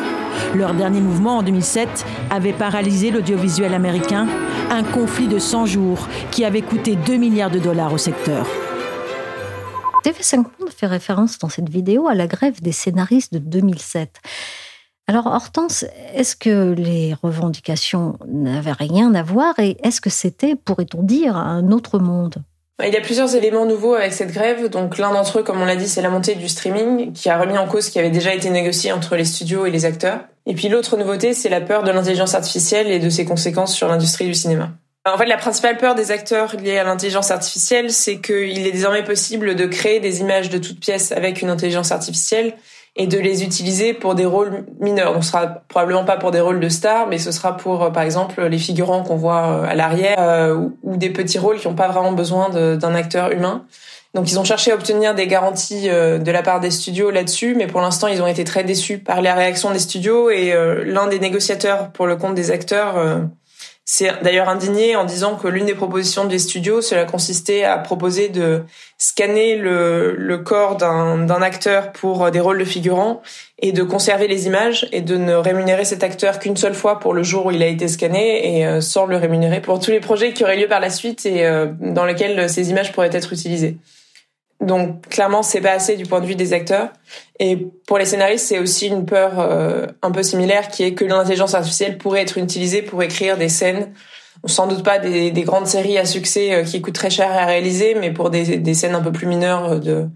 Leur 0.55 0.73
dernier 0.73 1.01
mouvement 1.01 1.37
en 1.37 1.43
2007 1.43 2.05
avait 2.29 2.53
paralysé 2.53 3.11
l'audiovisuel 3.11 3.73
américain, 3.73 4.27
un 4.69 4.83
conflit 4.83 5.27
de 5.27 5.39
100 5.39 5.65
jours 5.65 6.07
qui 6.31 6.45
avait 6.45 6.61
coûté 6.61 6.95
2 6.95 7.17
milliards 7.17 7.51
de 7.51 7.59
dollars 7.59 7.93
au 7.93 7.97
secteur. 7.97 8.47
TV5 10.03 10.37
Monde 10.37 10.69
fait 10.75 10.87
référence 10.87 11.37
dans 11.39 11.49
cette 11.49 11.69
vidéo 11.69 12.07
à 12.07 12.15
la 12.15 12.27
grève 12.27 12.61
des 12.61 12.71
scénaristes 12.71 13.33
de 13.33 13.39
2007. 13.39 14.21
Alors 15.07 15.25
Hortense, 15.25 15.85
est-ce 16.13 16.35
que 16.35 16.73
les 16.73 17.15
revendications 17.15 18.17
n'avaient 18.27 18.71
rien 18.71 19.13
à 19.15 19.23
voir 19.23 19.57
et 19.59 19.77
est-ce 19.83 20.01
que 20.01 20.09
c'était, 20.09 20.55
pourrait-on 20.55 21.03
dire, 21.03 21.35
un 21.35 21.71
autre 21.71 21.99
monde? 21.99 22.43
Il 22.87 22.93
y 22.93 22.97
a 22.97 23.01
plusieurs 23.01 23.35
éléments 23.35 23.65
nouveaux 23.65 23.95
avec 23.95 24.13
cette 24.13 24.31
grève. 24.31 24.69
Donc 24.69 24.97
l'un 24.97 25.11
d'entre 25.11 25.39
eux, 25.39 25.43
comme 25.43 25.61
on 25.61 25.65
l'a 25.65 25.75
dit, 25.75 25.87
c'est 25.87 26.01
la 26.01 26.09
montée 26.09 26.35
du 26.35 26.47
streaming 26.47 27.13
qui 27.13 27.29
a 27.29 27.37
remis 27.37 27.57
en 27.57 27.67
cause 27.67 27.85
ce 27.85 27.91
qui 27.91 27.99
avait 27.99 28.09
déjà 28.09 28.33
été 28.33 28.49
négocié 28.49 28.91
entre 28.91 29.15
les 29.15 29.25
studios 29.25 29.65
et 29.65 29.71
les 29.71 29.85
acteurs. 29.85 30.21
Et 30.45 30.53
puis 30.53 30.69
l'autre 30.69 30.97
nouveauté, 30.97 31.33
c'est 31.33 31.49
la 31.49 31.61
peur 31.61 31.83
de 31.83 31.91
l'intelligence 31.91 32.35
artificielle 32.35 32.87
et 32.87 32.99
de 32.99 33.09
ses 33.09 33.25
conséquences 33.25 33.75
sur 33.75 33.87
l'industrie 33.87 34.25
du 34.25 34.33
cinéma. 34.33 34.71
En 35.05 35.17
fait, 35.17 35.25
la 35.25 35.37
principale 35.37 35.77
peur 35.77 35.95
des 35.95 36.11
acteurs 36.11 36.55
liés 36.55 36.77
à 36.77 36.83
l'intelligence 36.83 37.31
artificielle, 37.31 37.91
c'est 37.91 38.19
qu'il 38.19 38.65
est 38.67 38.71
désormais 38.71 39.03
possible 39.03 39.55
de 39.55 39.65
créer 39.65 39.99
des 39.99 40.21
images 40.21 40.49
de 40.49 40.57
toutes 40.57 40.79
pièces 40.79 41.11
avec 41.11 41.41
une 41.41 41.49
intelligence 41.49 41.91
artificielle 41.91 42.53
et 42.95 43.07
de 43.07 43.17
les 43.17 43.43
utiliser 43.43 43.93
pour 43.93 44.15
des 44.15 44.25
rôles 44.25 44.65
mineurs. 44.79 45.13
Donc, 45.13 45.23
ce 45.23 45.31
sera 45.31 45.47
probablement 45.67 46.05
pas 46.05 46.17
pour 46.17 46.31
des 46.31 46.41
rôles 46.41 46.59
de 46.59 46.69
stars, 46.69 47.07
mais 47.07 47.17
ce 47.17 47.31
sera 47.31 47.55
pour, 47.55 47.83
euh, 47.83 47.89
par 47.89 48.03
exemple, 48.03 48.43
les 48.43 48.57
figurants 48.57 49.03
qu'on 49.03 49.15
voit 49.15 49.47
euh, 49.47 49.65
à 49.65 49.75
l'arrière 49.75 50.17
euh, 50.19 50.67
ou, 50.83 50.97
des 50.97 51.09
petits 51.09 51.39
rôles 51.39 51.59
qui 51.59 51.67
n'ont 51.67 51.75
pas 51.75 51.87
vraiment 51.87 52.11
besoin 52.11 52.49
d'un 52.49 52.95
acteur 52.95 53.31
humain. 53.31 53.65
Donc 54.15 54.31
ils 54.31 54.39
ont 54.39 54.43
cherché 54.43 54.71
à 54.71 54.75
obtenir 54.75 55.13
des 55.13 55.27
garanties 55.27 55.87
de 55.87 56.31
la 56.31 56.41
part 56.41 56.59
des 56.59 56.71
studios 56.71 57.11
là-dessus, 57.11 57.53
mais 57.55 57.67
pour 57.67 57.79
l'instant 57.79 58.07
ils 58.07 58.23
ont 58.23 58.27
été 58.27 58.43
très 58.43 58.63
déçus 58.63 58.97
par 58.97 59.21
la 59.21 59.35
réaction 59.35 59.69
des 59.69 59.77
studios 59.77 60.31
et 60.31 60.51
l'un 60.83 61.05
des 61.05 61.19
négociateurs 61.19 61.91
pour 61.91 62.07
le 62.07 62.15
compte 62.15 62.33
des 62.33 62.49
acteurs 62.49 62.95
c'est 63.91 64.21
d'ailleurs 64.21 64.49
indigné 64.49 64.95
en 64.95 65.03
disant 65.03 65.35
que 65.35 65.47
l'une 65.47 65.65
des 65.65 65.73
propositions 65.73 66.25
des 66.25 66.37
studios, 66.37 66.79
cela 66.79 67.05
consistait 67.05 67.63
à 67.63 67.75
proposer 67.79 68.29
de 68.29 68.61
scanner 68.99 69.55
le, 69.55 70.15
le 70.15 70.37
corps 70.37 70.77
d'un 70.77 71.41
acteur 71.41 71.91
pour 71.91 72.29
des 72.29 72.39
rôles 72.39 72.59
de 72.59 72.65
figurants 72.65 73.23
et 73.57 73.71
de 73.71 73.81
conserver 73.81 74.27
les 74.27 74.45
images 74.45 74.87
et 74.91 75.01
de 75.01 75.17
ne 75.17 75.33
rémunérer 75.33 75.85
cet 75.85 76.03
acteur 76.03 76.37
qu'une 76.37 76.55
seule 76.55 76.75
fois 76.75 76.99
pour 76.99 77.15
le 77.15 77.23
jour 77.23 77.47
où 77.47 77.51
il 77.51 77.63
a 77.63 77.67
été 77.67 77.87
scanné 77.87 78.59
et 78.59 78.67
euh, 78.67 78.79
sans 78.79 79.07
le 79.07 79.17
rémunérer 79.17 79.59
pour 79.59 79.79
tous 79.79 79.89
les 79.89 79.99
projets 79.99 80.33
qui 80.33 80.43
auraient 80.43 80.57
lieu 80.57 80.67
par 80.67 80.81
la 80.81 80.91
suite 80.91 81.25
et 81.25 81.43
euh, 81.47 81.65
dans 81.79 82.05
lesquels 82.05 82.47
ces 82.47 82.69
images 82.69 82.91
pourraient 82.91 83.09
être 83.11 83.33
utilisées. 83.33 83.77
Donc 84.61 85.07
clairement, 85.07 85.41
c'est 85.41 85.61
pas 85.61 85.71
assez 85.71 85.95
du 85.95 86.05
point 86.05 86.19
de 86.19 86.25
vue 86.25 86.35
des 86.35 86.53
acteurs. 86.53 86.89
Et 87.39 87.67
pour 87.87 87.97
les 87.97 88.05
scénaristes, 88.05 88.45
c'est 88.47 88.59
aussi 88.59 88.87
une 88.87 89.05
peur 89.05 89.39
euh, 89.39 89.87
un 90.01 90.11
peu 90.11 90.21
similaire 90.21 90.67
qui 90.67 90.83
est 90.83 90.93
que 90.93 91.05
l'intelligence 91.05 91.53
artificielle 91.53 91.97
pourrait 91.97 92.21
être 92.21 92.37
utilisée 92.37 92.81
pour 92.81 93.01
écrire 93.01 93.37
des 93.37 93.47
scènes, 93.47 93.93
sans 94.45 94.67
doute 94.67 94.83
pas 94.83 94.99
des, 94.99 95.31
des 95.31 95.43
grandes 95.43 95.67
séries 95.67 95.97
à 95.97 96.05
succès 96.05 96.53
euh, 96.53 96.63
qui 96.63 96.81
coûtent 96.81 96.93
très 96.93 97.09
cher 97.09 97.31
à 97.31 97.45
réaliser, 97.45 97.95
mais 97.95 98.11
pour 98.11 98.29
des, 98.29 98.57
des 98.57 98.73
scènes 98.73 98.95
un 98.95 99.01
peu 99.01 99.13
plus 99.13 99.27
mineures 99.27 99.79
de, 99.79 100.07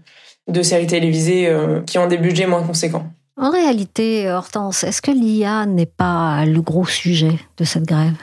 de 0.48 0.62
séries 0.62 0.86
télévisées 0.86 1.48
euh, 1.48 1.80
qui 1.80 1.96
ont 1.96 2.06
des 2.06 2.18
budgets 2.18 2.46
moins 2.46 2.62
conséquents. 2.62 3.06
En 3.36 3.50
réalité, 3.50 4.30
Hortense, 4.30 4.84
est-ce 4.84 5.02
que 5.02 5.10
l'IA 5.10 5.66
n'est 5.66 5.86
pas 5.86 6.44
le 6.44 6.60
gros 6.60 6.86
sujet 6.86 7.38
de 7.56 7.64
cette 7.64 7.84
grève? 7.84 8.14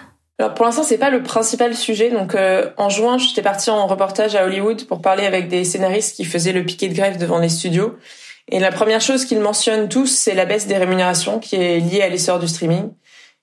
Alors 0.41 0.55
pour 0.55 0.65
l'instant, 0.65 0.81
c'est 0.81 0.97
pas 0.97 1.11
le 1.11 1.21
principal 1.21 1.75
sujet. 1.75 2.09
Donc 2.09 2.33
euh, 2.33 2.71
en 2.77 2.89
juin, 2.89 3.19
j'étais 3.19 3.43
partie 3.43 3.69
en 3.69 3.85
reportage 3.85 4.33
à 4.33 4.43
Hollywood 4.43 4.87
pour 4.87 4.99
parler 4.99 5.27
avec 5.27 5.49
des 5.49 5.63
scénaristes 5.63 6.15
qui 6.15 6.25
faisaient 6.25 6.51
le 6.51 6.65
piquet 6.65 6.87
de 6.87 6.95
grève 6.95 7.19
devant 7.19 7.37
les 7.37 7.47
studios. 7.47 7.95
Et 8.49 8.57
la 8.57 8.71
première 8.71 9.01
chose 9.01 9.25
qu'ils 9.25 9.39
mentionnent 9.39 9.87
tous, 9.87 10.07
c'est 10.07 10.33
la 10.33 10.45
baisse 10.45 10.65
des 10.65 10.77
rémunérations 10.77 11.37
qui 11.37 11.57
est 11.57 11.79
liée 11.79 12.01
à 12.01 12.09
l'essor 12.09 12.39
du 12.39 12.47
streaming. 12.47 12.89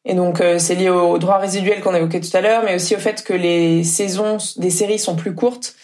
Et 0.07 0.15
donc 0.15 0.41
euh, 0.41 0.59
c'est 0.59 0.75
lié 0.75 0.89
aux 0.91 1.19
droits 1.19 1.39
résiduels 1.39 1.83
qu'on 1.83 1.95
évoquait 1.95 2.21
tout 2.21 2.37
à 2.37 2.41
l'heure, 2.41 2.65
mais 2.65 2.75
aussi 2.75 2.97
au 2.97 2.99
fait 2.99 3.23
que 3.23 3.33
les 3.33 3.85
saisons 3.85 4.39
des 4.57 4.71
séries 4.71 4.99
sont 4.99 5.15
plus 5.15 5.37
courtes 5.37 5.77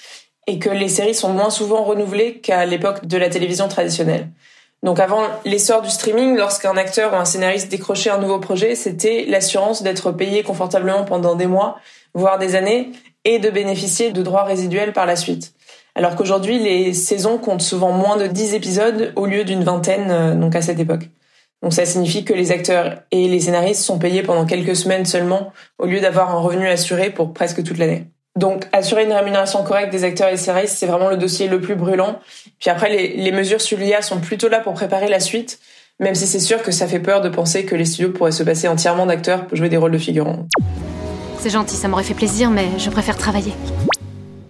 et 0.48 0.58
que 0.58 0.68
les 0.68 0.88
séries 0.88 1.14
sont 1.14 1.32
moins 1.32 1.50
souvent 1.50 1.84
renouvelées 1.84 2.40
qu'à 2.40 2.66
l'époque 2.66 3.06
de 3.06 3.16
la 3.18 3.28
télévision 3.28 3.68
traditionnelle. 3.68 4.30
Donc 4.84 5.00
avant 5.00 5.22
l'essor 5.46 5.80
du 5.80 5.88
streaming, 5.88 6.36
lorsqu'un 6.36 6.76
acteur 6.76 7.14
ou 7.14 7.16
un 7.16 7.24
scénariste 7.24 7.70
décrochait 7.70 8.10
un 8.10 8.18
nouveau 8.18 8.38
projet, 8.38 8.74
c'était 8.74 9.24
l'assurance 9.26 9.82
d'être 9.82 10.12
payé 10.12 10.42
confortablement 10.42 11.04
pendant 11.04 11.34
des 11.36 11.46
mois, 11.46 11.78
voire 12.12 12.38
des 12.38 12.54
années, 12.54 12.92
et 13.24 13.38
de 13.38 13.48
bénéficier 13.48 14.12
de 14.12 14.22
droits 14.22 14.44
résiduels 14.44 14.92
par 14.92 15.06
la 15.06 15.16
suite. 15.16 15.54
Alors 15.94 16.16
qu'aujourd'hui, 16.16 16.58
les 16.58 16.92
saisons 16.92 17.38
comptent 17.38 17.62
souvent 17.62 17.92
moins 17.92 18.18
de 18.18 18.26
10 18.26 18.52
épisodes 18.52 19.14
au 19.16 19.24
lieu 19.24 19.44
d'une 19.44 19.64
vingtaine, 19.64 20.10
euh, 20.10 20.34
donc 20.34 20.54
à 20.54 20.60
cette 20.60 20.78
époque. 20.78 21.08
Donc 21.62 21.72
ça 21.72 21.86
signifie 21.86 22.26
que 22.26 22.34
les 22.34 22.52
acteurs 22.52 22.98
et 23.10 23.26
les 23.26 23.40
scénaristes 23.40 23.80
sont 23.80 23.98
payés 23.98 24.22
pendant 24.22 24.44
quelques 24.44 24.76
semaines 24.76 25.06
seulement, 25.06 25.50
au 25.78 25.86
lieu 25.86 26.00
d'avoir 26.00 26.30
un 26.30 26.40
revenu 26.40 26.68
assuré 26.68 27.08
pour 27.08 27.32
presque 27.32 27.64
toute 27.64 27.78
l'année. 27.78 28.04
Donc, 28.36 28.66
assurer 28.72 29.04
une 29.04 29.12
rémunération 29.12 29.62
correcte 29.62 29.92
des 29.92 30.02
acteurs 30.02 30.28
et 30.28 30.36
scénaristes, 30.36 30.76
c'est 30.76 30.86
vraiment 30.86 31.08
le 31.08 31.16
dossier 31.16 31.46
le 31.46 31.60
plus 31.60 31.76
brûlant. 31.76 32.18
Puis 32.58 32.68
après, 32.68 32.90
les, 32.90 33.16
les 33.16 33.32
mesures 33.32 33.60
sur 33.60 33.78
l'IA 33.78 34.02
sont 34.02 34.18
plutôt 34.18 34.48
là 34.48 34.58
pour 34.58 34.74
préparer 34.74 35.08
la 35.08 35.20
suite, 35.20 35.60
même 36.00 36.16
si 36.16 36.26
c'est 36.26 36.40
sûr 36.40 36.62
que 36.62 36.72
ça 36.72 36.88
fait 36.88 36.98
peur 36.98 37.20
de 37.20 37.28
penser 37.28 37.64
que 37.64 37.76
les 37.76 37.84
studios 37.84 38.10
pourraient 38.10 38.32
se 38.32 38.42
passer 38.42 38.66
entièrement 38.66 39.06
d'acteurs 39.06 39.46
pour 39.46 39.56
jouer 39.56 39.68
des 39.68 39.76
rôles 39.76 39.92
de 39.92 39.98
figurants. 39.98 40.46
C'est 41.38 41.50
gentil, 41.50 41.76
ça 41.76 41.86
m'aurait 41.86 42.02
fait 42.02 42.14
plaisir, 42.14 42.50
mais 42.50 42.66
je 42.78 42.90
préfère 42.90 43.16
travailler. 43.16 43.52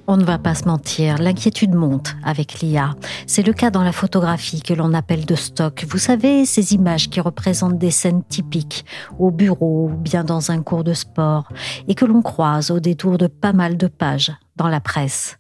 On 0.06 0.18
ne 0.18 0.24
va 0.24 0.38
pas 0.38 0.54
se 0.54 0.66
mentir, 0.66 1.16
l'inquiétude 1.16 1.74
monte 1.74 2.14
avec 2.22 2.60
l'IA. 2.60 2.94
C'est 3.26 3.46
le 3.46 3.54
cas 3.54 3.70
dans 3.70 3.82
la 3.82 3.92
photographie 3.92 4.60
que 4.60 4.74
l'on 4.74 4.92
appelle 4.92 5.24
de 5.24 5.34
stock. 5.34 5.86
Vous 5.88 5.98
savez, 5.98 6.44
ces 6.44 6.74
images 6.74 7.08
qui 7.08 7.20
représentent 7.20 7.78
des 7.78 7.90
scènes 7.90 8.22
typiques 8.22 8.84
au 9.18 9.30
bureau 9.30 9.88
ou 9.90 9.96
bien 9.96 10.22
dans 10.22 10.50
un 10.50 10.62
cours 10.62 10.84
de 10.84 10.92
sport 10.92 11.48
et 11.88 11.94
que 11.94 12.04
l'on 12.04 12.20
croise 12.20 12.70
au 12.70 12.80
détour 12.80 13.16
de 13.16 13.28
pas 13.28 13.54
mal 13.54 13.78
de 13.78 13.86
pages 13.86 14.32
dans 14.56 14.68
la 14.68 14.80
presse. 14.80 15.38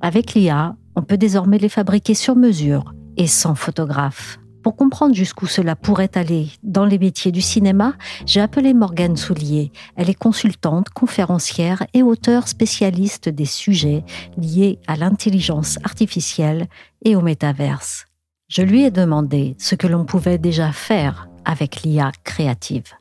Avec 0.00 0.34
l'IA, 0.34 0.74
on 0.96 1.02
peut 1.02 1.16
désormais 1.16 1.58
les 1.58 1.68
fabriquer 1.68 2.14
sur 2.14 2.34
mesure 2.34 2.94
et 3.16 3.28
sans 3.28 3.54
photographe. 3.54 4.38
Pour 4.64 4.76
comprendre 4.76 5.14
jusqu'où 5.14 5.46
cela 5.46 5.76
pourrait 5.76 6.10
aller 6.14 6.48
dans 6.62 6.86
les 6.86 6.98
métiers 6.98 7.30
du 7.30 7.42
cinéma, 7.42 7.92
j'ai 8.24 8.40
appelé 8.40 8.72
Morgane 8.72 9.18
Soulier. 9.18 9.70
Elle 9.94 10.08
est 10.08 10.18
consultante, 10.18 10.88
conférencière 10.88 11.84
et 11.92 12.02
auteure 12.02 12.48
spécialiste 12.48 13.28
des 13.28 13.44
sujets 13.44 14.04
liés 14.38 14.78
à 14.86 14.96
l'intelligence 14.96 15.78
artificielle 15.84 16.66
et 17.04 17.14
au 17.14 17.20
métaverse. 17.20 18.06
Je 18.48 18.62
lui 18.62 18.84
ai 18.84 18.90
demandé 18.90 19.54
ce 19.58 19.74
que 19.74 19.86
l'on 19.86 20.06
pouvait 20.06 20.38
déjà 20.38 20.72
faire 20.72 21.28
avec 21.44 21.82
l'IA 21.82 22.10
créative. 22.24 22.94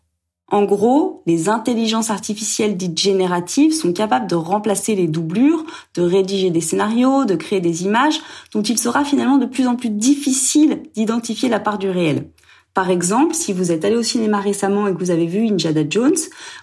En 0.53 0.65
gros, 0.65 1.24
les 1.25 1.50
intelligences 1.50 2.12
artificielles 2.12 2.77
dites 2.77 3.00
génératives 3.00 3.74
sont 3.74 3.91
capables 3.91 4.27
de 4.27 4.36
remplacer 4.36 4.93
les 4.93 5.07
doublures, 5.07 5.65
de 5.95 6.03
rédiger 6.03 6.51
des 6.51 6.62
scénarios, 6.62 7.25
de 7.25 7.33
créer 7.33 7.60
des 7.60 7.86
images 7.86 8.22
dont 8.53 8.62
il 8.62 8.77
sera 8.77 9.03
finalement 9.03 9.39
de 9.39 9.48
plus 9.48 9.65
en 9.65 9.75
plus 9.75 9.89
difficile 9.89 10.83
d'identifier 10.93 11.50
la 11.50 11.60
part 11.60 11.79
du 11.79 11.89
réel. 11.89 12.27
Par 12.74 12.89
exemple, 12.89 13.36
si 13.36 13.53
vous 13.53 13.72
êtes 13.72 13.86
allé 13.86 13.96
au 13.96 14.01
cinéma 14.01 14.39
récemment 14.39 14.88
et 14.88 14.94
que 14.94 14.98
vous 14.98 15.12
avez 15.12 15.27
vu 15.27 15.48
Indiana 15.48 15.84
Jones, 15.88 16.18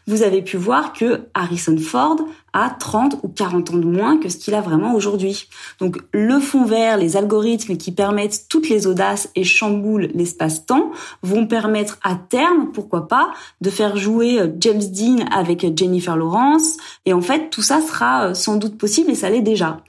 vous 0.09 0.25
avez 0.25 0.43
pu 0.43 0.57
voir 0.57 0.93
que 0.93 1.29
Harrison 1.35 1.76
Ford 1.79 2.19
a 2.52 2.69
30 2.69 3.21
ou 3.23 3.29
40 3.29 3.71
ans 3.71 3.76
de 3.76 3.85
moins 3.85 4.19
que 4.19 4.29
ce 4.29 4.37
qu'il 4.37 4.55
a 4.55 4.61
vraiment 4.61 4.95
aujourd'hui. 4.95 5.49
Donc 5.79 5.99
le 6.12 6.40
fond 6.40 6.64
vert, 6.64 6.97
les 6.97 7.17
algorithmes 7.17 7.76
qui 7.76 7.93
permettent 7.93 8.47
toutes 8.49 8.69
les 8.69 8.88
audaces 8.88 9.31
et 9.37 9.45
chamboulent 9.45 10.11
l'espace-temps 10.12 10.90
vont 11.23 11.47
permettre 11.47 12.00
à 12.02 12.17
terme, 12.17 12.73
pourquoi 12.73 13.07
pas, 13.07 13.33
de 13.61 13.71
faire 13.71 13.97
jouer 13.97 14.40
euh, 14.40 14.49
James 14.59 14.83
Dean 14.83 15.25
avec 15.31 15.64
Jennifer 15.79 16.17
Lawrence. 16.17 16.76
Et 17.07 17.12
en 17.12 17.21
fait, 17.21 17.50
tout 17.50 17.62
ça 17.62 17.81
sera 17.81 18.31
euh, 18.31 18.35
sans 18.35 18.57
doute 18.57 18.76
possible 18.76 19.12
et 19.12 19.14
ça 19.14 19.31
l'est 19.31 19.43
déjà. 19.43 19.81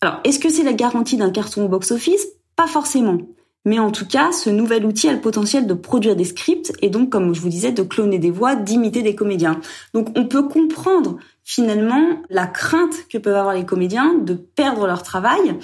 Alors, 0.00 0.20
est-ce 0.24 0.38
que 0.38 0.48
c'est 0.48 0.62
la 0.62 0.72
garantie 0.72 1.18
d'un 1.18 1.30
carton 1.30 1.66
au 1.66 1.68
box-office? 1.68 2.28
Pas 2.56 2.66
forcément. 2.66 3.18
Mais 3.64 3.78
en 3.78 3.90
tout 3.90 4.06
cas, 4.06 4.32
ce 4.32 4.48
nouvel 4.48 4.86
outil 4.86 5.08
a 5.08 5.12
le 5.12 5.20
potentiel 5.20 5.66
de 5.66 5.74
produire 5.74 6.16
des 6.16 6.24
scripts 6.24 6.72
et 6.80 6.88
donc, 6.88 7.10
comme 7.10 7.34
je 7.34 7.40
vous 7.40 7.48
disais, 7.48 7.72
de 7.72 7.82
cloner 7.82 8.18
des 8.18 8.30
voix, 8.30 8.56
d'imiter 8.56 9.02
des 9.02 9.14
comédiens. 9.14 9.60
Donc 9.92 10.08
on 10.16 10.26
peut 10.26 10.48
comprendre 10.48 11.18
finalement 11.44 12.22
la 12.30 12.46
crainte 12.46 13.06
que 13.10 13.18
peuvent 13.18 13.36
avoir 13.36 13.54
les 13.54 13.66
comédiens 13.66 14.14
de 14.14 14.34
perdre 14.34 14.86
leur 14.86 15.02
travail. 15.02 15.58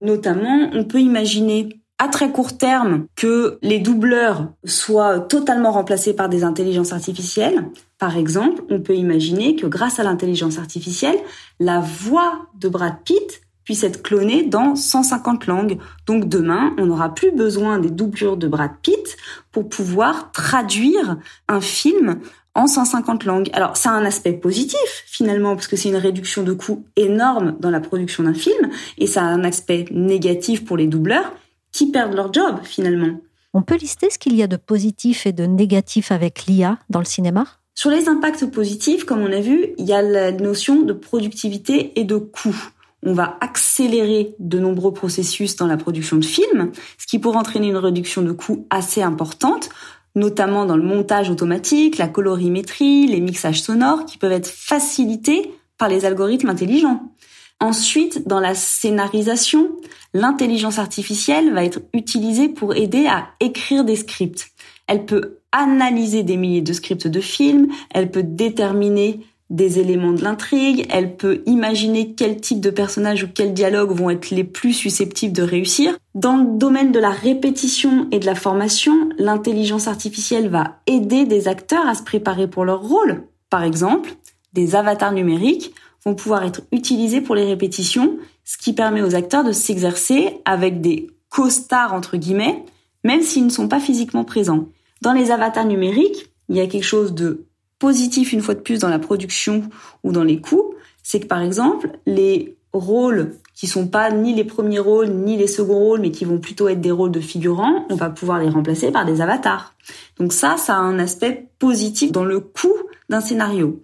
Notamment, 0.00 0.70
on 0.72 0.84
peut 0.84 1.00
imaginer 1.00 1.68
à 1.98 2.08
très 2.08 2.32
court 2.32 2.56
terme 2.56 3.06
que 3.14 3.58
les 3.62 3.78
doubleurs 3.78 4.48
soient 4.64 5.20
totalement 5.20 5.70
remplacés 5.70 6.14
par 6.14 6.28
des 6.28 6.42
intelligences 6.42 6.92
artificielles. 6.92 7.66
Par 7.98 8.16
exemple, 8.16 8.64
on 8.70 8.80
peut 8.80 8.96
imaginer 8.96 9.54
que 9.54 9.66
grâce 9.66 10.00
à 10.00 10.02
l'intelligence 10.02 10.58
artificielle, 10.58 11.18
la 11.60 11.78
voix 11.78 12.46
de 12.58 12.68
Brad 12.68 12.96
Pitt 13.04 13.41
puisse 13.64 13.84
être 13.84 14.02
cloné 14.02 14.44
dans 14.44 14.74
150 14.74 15.46
langues. 15.46 15.78
Donc 16.06 16.28
demain, 16.28 16.74
on 16.78 16.86
n'aura 16.86 17.14
plus 17.14 17.32
besoin 17.32 17.78
des 17.78 17.90
doublures 17.90 18.36
de 18.36 18.48
Brad 18.48 18.72
Pitt 18.82 19.16
pour 19.50 19.68
pouvoir 19.68 20.32
traduire 20.32 21.16
un 21.48 21.60
film 21.60 22.20
en 22.54 22.66
150 22.66 23.24
langues. 23.24 23.50
Alors 23.52 23.76
ça 23.76 23.90
a 23.90 23.94
un 23.94 24.04
aspect 24.04 24.32
positif 24.32 25.04
finalement 25.06 25.54
parce 25.54 25.68
que 25.68 25.76
c'est 25.76 25.88
une 25.88 25.96
réduction 25.96 26.42
de 26.42 26.52
coûts 26.52 26.84
énorme 26.96 27.56
dans 27.60 27.70
la 27.70 27.80
production 27.80 28.24
d'un 28.24 28.34
film 28.34 28.70
et 28.98 29.06
ça 29.06 29.22
a 29.22 29.26
un 29.26 29.44
aspect 29.44 29.86
négatif 29.90 30.64
pour 30.64 30.76
les 30.76 30.86
doubleurs 30.86 31.32
qui 31.72 31.90
perdent 31.90 32.14
leur 32.14 32.32
job 32.32 32.60
finalement. 32.62 33.20
On 33.54 33.62
peut 33.62 33.76
lister 33.76 34.08
ce 34.10 34.18
qu'il 34.18 34.34
y 34.34 34.42
a 34.42 34.46
de 34.46 34.56
positif 34.56 35.26
et 35.26 35.32
de 35.32 35.44
négatif 35.44 36.10
avec 36.10 36.46
l'IA 36.46 36.78
dans 36.88 37.00
le 37.00 37.04
cinéma? 37.04 37.46
Sur 37.74 37.90
les 37.90 38.08
impacts 38.08 38.46
positifs, 38.50 39.04
comme 39.04 39.20
on 39.20 39.32
a 39.32 39.40
vu, 39.40 39.74
il 39.78 39.86
y 39.86 39.92
a 39.92 40.02
la 40.02 40.30
notion 40.30 40.82
de 40.82 40.92
productivité 40.92 41.98
et 41.98 42.04
de 42.04 42.16
coût 42.16 42.56
on 43.04 43.14
va 43.14 43.36
accélérer 43.40 44.34
de 44.38 44.58
nombreux 44.58 44.92
processus 44.92 45.56
dans 45.56 45.66
la 45.66 45.76
production 45.76 46.16
de 46.16 46.24
films, 46.24 46.72
ce 46.98 47.06
qui 47.06 47.18
pourrait 47.18 47.38
entraîner 47.38 47.68
une 47.68 47.76
réduction 47.76 48.22
de 48.22 48.32
coûts 48.32 48.66
assez 48.70 49.02
importante, 49.02 49.70
notamment 50.14 50.66
dans 50.66 50.76
le 50.76 50.84
montage 50.84 51.30
automatique, 51.30 51.98
la 51.98 52.08
colorimétrie, 52.08 53.06
les 53.06 53.20
mixages 53.20 53.62
sonores, 53.62 54.04
qui 54.04 54.18
peuvent 54.18 54.32
être 54.32 54.48
facilités 54.48 55.52
par 55.78 55.88
les 55.88 56.04
algorithmes 56.04 56.50
intelligents. 56.50 57.12
Ensuite, 57.60 58.26
dans 58.26 58.40
la 58.40 58.54
scénarisation, 58.54 59.76
l'intelligence 60.14 60.78
artificielle 60.78 61.52
va 61.52 61.64
être 61.64 61.80
utilisée 61.94 62.48
pour 62.48 62.74
aider 62.74 63.06
à 63.06 63.28
écrire 63.40 63.84
des 63.84 63.96
scripts. 63.96 64.48
Elle 64.86 65.06
peut 65.06 65.38
analyser 65.52 66.22
des 66.22 66.36
milliers 66.36 66.60
de 66.60 66.72
scripts 66.72 67.06
de 67.06 67.20
films, 67.20 67.68
elle 67.90 68.10
peut 68.10 68.22
déterminer 68.22 69.20
des 69.52 69.78
éléments 69.78 70.12
de 70.12 70.24
l'intrigue, 70.24 70.86
elle 70.90 71.14
peut 71.14 71.42
imaginer 71.44 72.14
quel 72.14 72.40
type 72.40 72.60
de 72.60 72.70
personnages 72.70 73.22
ou 73.22 73.28
quels 73.32 73.52
dialogues 73.52 73.92
vont 73.92 74.08
être 74.08 74.30
les 74.30 74.44
plus 74.44 74.72
susceptibles 74.72 75.34
de 75.34 75.42
réussir. 75.42 75.96
Dans 76.14 76.38
le 76.38 76.58
domaine 76.58 76.90
de 76.90 76.98
la 76.98 77.10
répétition 77.10 78.08
et 78.10 78.18
de 78.18 78.24
la 78.24 78.34
formation, 78.34 79.10
l'intelligence 79.18 79.88
artificielle 79.88 80.48
va 80.48 80.78
aider 80.86 81.26
des 81.26 81.48
acteurs 81.48 81.86
à 81.86 81.94
se 81.94 82.02
préparer 82.02 82.48
pour 82.48 82.64
leur 82.64 82.80
rôle. 82.80 83.24
Par 83.50 83.62
exemple, 83.62 84.14
des 84.54 84.74
avatars 84.74 85.12
numériques 85.12 85.74
vont 86.04 86.14
pouvoir 86.14 86.44
être 86.44 86.62
utilisés 86.72 87.20
pour 87.20 87.34
les 87.34 87.44
répétitions, 87.44 88.16
ce 88.44 88.56
qui 88.56 88.72
permet 88.72 89.02
aux 89.02 89.14
acteurs 89.14 89.44
de 89.44 89.52
s'exercer 89.52 90.40
avec 90.46 90.80
des 90.80 91.10
co-stars 91.28 91.92
entre 91.92 92.16
guillemets, 92.16 92.64
même 93.04 93.20
s'ils 93.20 93.44
ne 93.44 93.50
sont 93.50 93.68
pas 93.68 93.80
physiquement 93.80 94.24
présents. 94.24 94.68
Dans 95.02 95.12
les 95.12 95.30
avatars 95.30 95.66
numériques, 95.66 96.32
il 96.48 96.56
y 96.56 96.60
a 96.60 96.66
quelque 96.66 96.84
chose 96.84 97.12
de 97.12 97.44
positif 97.82 98.32
une 98.32 98.42
fois 98.42 98.54
de 98.54 98.60
plus 98.60 98.78
dans 98.78 98.88
la 98.88 99.00
production 99.00 99.64
ou 100.04 100.12
dans 100.12 100.22
les 100.22 100.40
coûts, 100.40 100.74
c'est 101.02 101.18
que 101.18 101.26
par 101.26 101.42
exemple, 101.42 101.90
les 102.06 102.56
rôles 102.72 103.34
qui 103.56 103.66
sont 103.66 103.88
pas 103.88 104.12
ni 104.12 104.36
les 104.36 104.44
premiers 104.44 104.78
rôles 104.78 105.08
ni 105.08 105.36
les 105.36 105.48
seconds 105.48 105.80
rôles, 105.80 106.00
mais 106.00 106.12
qui 106.12 106.24
vont 106.24 106.38
plutôt 106.38 106.68
être 106.68 106.80
des 106.80 106.92
rôles 106.92 107.10
de 107.10 107.18
figurants, 107.18 107.84
on 107.90 107.96
va 107.96 108.08
pouvoir 108.08 108.38
les 108.38 108.48
remplacer 108.48 108.92
par 108.92 109.04
des 109.04 109.20
avatars. 109.20 109.74
Donc 110.16 110.32
ça, 110.32 110.56
ça 110.58 110.76
a 110.76 110.78
un 110.78 111.00
aspect 111.00 111.48
positif 111.58 112.12
dans 112.12 112.24
le 112.24 112.38
coût 112.38 112.76
d'un 113.08 113.20
scénario. 113.20 113.80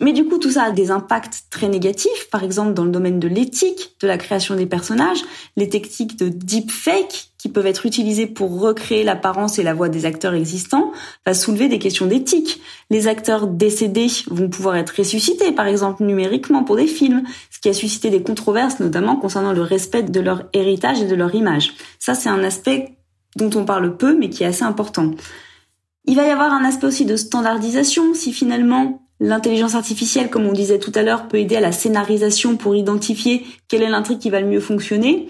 Mais 0.00 0.12
du 0.12 0.26
coup, 0.26 0.38
tout 0.38 0.50
ça 0.50 0.64
a 0.64 0.70
des 0.72 0.90
impacts 0.90 1.44
très 1.48 1.68
négatifs, 1.68 2.28
par 2.32 2.42
exemple 2.42 2.74
dans 2.74 2.84
le 2.84 2.90
domaine 2.90 3.20
de 3.20 3.28
l'éthique, 3.28 3.94
de 4.00 4.08
la 4.08 4.18
création 4.18 4.56
des 4.56 4.66
personnages, 4.66 5.22
les 5.56 5.68
techniques 5.68 6.18
de 6.18 6.28
deepfake 6.28 7.30
qui 7.46 7.52
peuvent 7.52 7.66
être 7.66 7.86
utilisées 7.86 8.26
pour 8.26 8.60
recréer 8.60 9.04
l'apparence 9.04 9.60
et 9.60 9.62
la 9.62 9.72
voix 9.72 9.88
des 9.88 10.04
acteurs 10.04 10.34
existants, 10.34 10.90
va 11.24 11.32
soulever 11.32 11.68
des 11.68 11.78
questions 11.78 12.06
d'éthique. 12.06 12.60
Les 12.90 13.06
acteurs 13.06 13.46
décédés 13.46 14.08
vont 14.28 14.48
pouvoir 14.48 14.74
être 14.74 14.96
ressuscités, 14.98 15.52
par 15.52 15.68
exemple 15.68 16.02
numériquement 16.02 16.64
pour 16.64 16.74
des 16.74 16.88
films, 16.88 17.22
ce 17.52 17.60
qui 17.60 17.68
a 17.68 17.72
suscité 17.72 18.10
des 18.10 18.20
controverses, 18.20 18.80
notamment 18.80 19.14
concernant 19.14 19.52
le 19.52 19.62
respect 19.62 20.02
de 20.02 20.20
leur 20.20 20.42
héritage 20.54 21.00
et 21.00 21.06
de 21.06 21.14
leur 21.14 21.36
image. 21.36 21.74
Ça, 22.00 22.14
c'est 22.14 22.28
un 22.28 22.42
aspect 22.42 22.96
dont 23.36 23.50
on 23.54 23.64
parle 23.64 23.96
peu, 23.96 24.18
mais 24.18 24.28
qui 24.28 24.42
est 24.42 24.46
assez 24.46 24.64
important. 24.64 25.12
Il 26.06 26.16
va 26.16 26.26
y 26.26 26.30
avoir 26.30 26.52
un 26.52 26.64
aspect 26.64 26.88
aussi 26.88 27.04
de 27.04 27.14
standardisation 27.14 28.12
si 28.12 28.32
finalement 28.32 29.06
L'intelligence 29.18 29.74
artificielle, 29.74 30.28
comme 30.28 30.44
on 30.44 30.52
disait 30.52 30.78
tout 30.78 30.92
à 30.94 31.02
l'heure, 31.02 31.26
peut 31.26 31.38
aider 31.38 31.56
à 31.56 31.60
la 31.60 31.72
scénarisation 31.72 32.56
pour 32.56 32.76
identifier 32.76 33.46
quelle 33.66 33.82
est 33.82 33.88
l'intrigue 33.88 34.18
qui 34.18 34.28
va 34.28 34.42
le 34.42 34.46
mieux 34.46 34.60
fonctionner. 34.60 35.28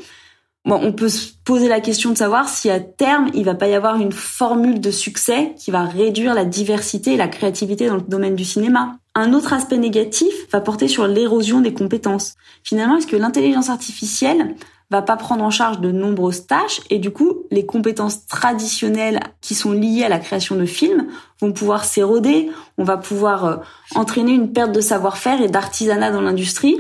Bon, 0.66 0.80
on 0.82 0.92
peut 0.92 1.08
se 1.08 1.28
poser 1.44 1.68
la 1.68 1.80
question 1.80 2.11
de 2.11 2.18
savoir 2.18 2.49
si 2.49 2.68
à 2.70 2.80
terme, 2.80 3.30
il 3.35 3.44
va 3.44 3.54
pas 3.54 3.68
y 3.68 3.75
avoir 3.75 4.00
une 4.00 4.11
formule 4.11 4.80
de 4.80 4.90
succès 4.90 5.54
qui 5.56 5.70
va 5.70 5.85
réduire 5.85 6.35
la 6.35 6.44
diversité 6.44 7.12
et 7.12 7.16
la 7.16 7.28
créativité 7.28 7.87
dans 7.87 7.94
le 7.94 8.00
domaine 8.00 8.35
du 8.35 8.44
cinéma. 8.44 8.99
Un 9.14 9.32
autre 9.32 9.52
aspect 9.52 9.78
négatif 9.78 10.35
va 10.50 10.61
porter 10.61 10.88
sur 10.88 11.06
l'érosion 11.06 11.61
des 11.61 11.73
compétences. 11.73 12.35
Finalement, 12.64 12.96
est-ce 12.96 13.06
que 13.06 13.14
l'intelligence 13.14 13.70
artificielle 13.70 14.56
va 14.90 15.02
pas 15.02 15.16
prendre 15.16 15.44
en 15.44 15.50
charge 15.50 15.80
de 15.80 15.92
nombreuses 15.92 16.49
tâches 16.49 16.80
et 16.90 16.99
du 16.99 17.11
coup, 17.12 17.44
les 17.52 17.64
compétences 17.64 18.26
traditionnelles 18.26 19.20
qui 19.40 19.54
sont 19.54 19.70
liées 19.70 20.02
à 20.02 20.08
la 20.08 20.18
création 20.18 20.56
de 20.56 20.66
films 20.66 21.06
vont 21.40 21.52
pouvoir 21.52 21.85
s'éroder, 21.85 22.50
on 22.76 22.82
va 22.82 22.96
pouvoir 22.96 23.44
euh, 23.44 23.56
entraîner 23.94 24.32
une 24.32 24.52
perte 24.52 24.73
de 24.73 24.80
savoir-faire 24.80 25.40
et 25.40 25.49
d'artisanat 25.49 26.11
dans 26.11 26.23
l'industrie? 26.23 26.76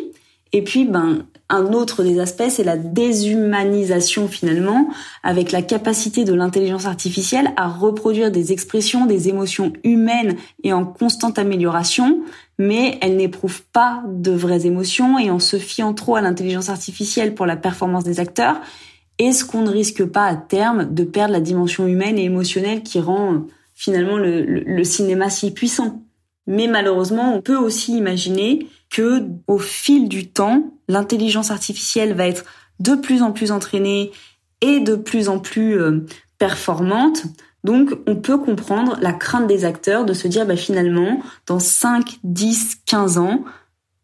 Et 0.52 0.62
puis, 0.62 0.86
ben, 0.86 1.24
un 1.48 1.72
autre 1.72 2.02
des 2.02 2.18
aspects, 2.18 2.48
c'est 2.48 2.64
la 2.64 2.76
déshumanisation 2.76 4.26
finalement, 4.26 4.88
avec 5.22 5.52
la 5.52 5.62
capacité 5.62 6.24
de 6.24 6.34
l'intelligence 6.34 6.86
artificielle 6.86 7.52
à 7.56 7.68
reproduire 7.68 8.32
des 8.32 8.52
expressions, 8.52 9.06
des 9.06 9.28
émotions 9.28 9.72
humaines 9.84 10.36
et 10.64 10.72
en 10.72 10.84
constante 10.84 11.38
amélioration, 11.38 12.20
mais 12.58 12.98
elle 13.00 13.16
n'éprouve 13.16 13.62
pas 13.72 14.02
de 14.08 14.32
vraies 14.32 14.66
émotions 14.66 15.18
et 15.18 15.30
en 15.30 15.38
se 15.38 15.58
fiant 15.58 15.94
trop 15.94 16.16
à 16.16 16.20
l'intelligence 16.20 16.68
artificielle 16.68 17.34
pour 17.34 17.46
la 17.46 17.56
performance 17.56 18.04
des 18.04 18.18
acteurs, 18.18 18.60
est-ce 19.18 19.44
qu'on 19.44 19.62
ne 19.62 19.70
risque 19.70 20.04
pas 20.04 20.26
à 20.26 20.36
terme 20.36 20.92
de 20.92 21.04
perdre 21.04 21.32
la 21.32 21.40
dimension 21.40 21.86
humaine 21.86 22.18
et 22.18 22.24
émotionnelle 22.24 22.82
qui 22.82 23.00
rend 23.00 23.42
finalement 23.74 24.18
le, 24.18 24.42
le 24.42 24.84
cinéma 24.84 25.30
si 25.30 25.52
puissant? 25.52 26.05
Mais 26.46 26.66
malheureusement, 26.66 27.34
on 27.34 27.40
peut 27.40 27.56
aussi 27.56 27.96
imaginer 27.96 28.68
que 28.90 29.24
au 29.46 29.58
fil 29.58 30.08
du 30.08 30.28
temps, 30.28 30.70
l'intelligence 30.88 31.50
artificielle 31.50 32.14
va 32.14 32.26
être 32.26 32.44
de 32.78 32.94
plus 32.94 33.22
en 33.22 33.32
plus 33.32 33.52
entraînée 33.52 34.12
et 34.60 34.80
de 34.80 34.94
plus 34.94 35.28
en 35.28 35.38
plus 35.38 35.80
euh, 35.80 36.06
performante. 36.38 37.24
Donc, 37.64 37.90
on 38.06 38.16
peut 38.16 38.38
comprendre 38.38 38.96
la 39.00 39.12
crainte 39.12 39.48
des 39.48 39.64
acteurs 39.64 40.04
de 40.04 40.12
se 40.12 40.28
dire, 40.28 40.46
bah, 40.46 40.56
finalement, 40.56 41.20
dans 41.46 41.58
5, 41.58 42.18
10, 42.22 42.82
15 42.86 43.18
ans, 43.18 43.44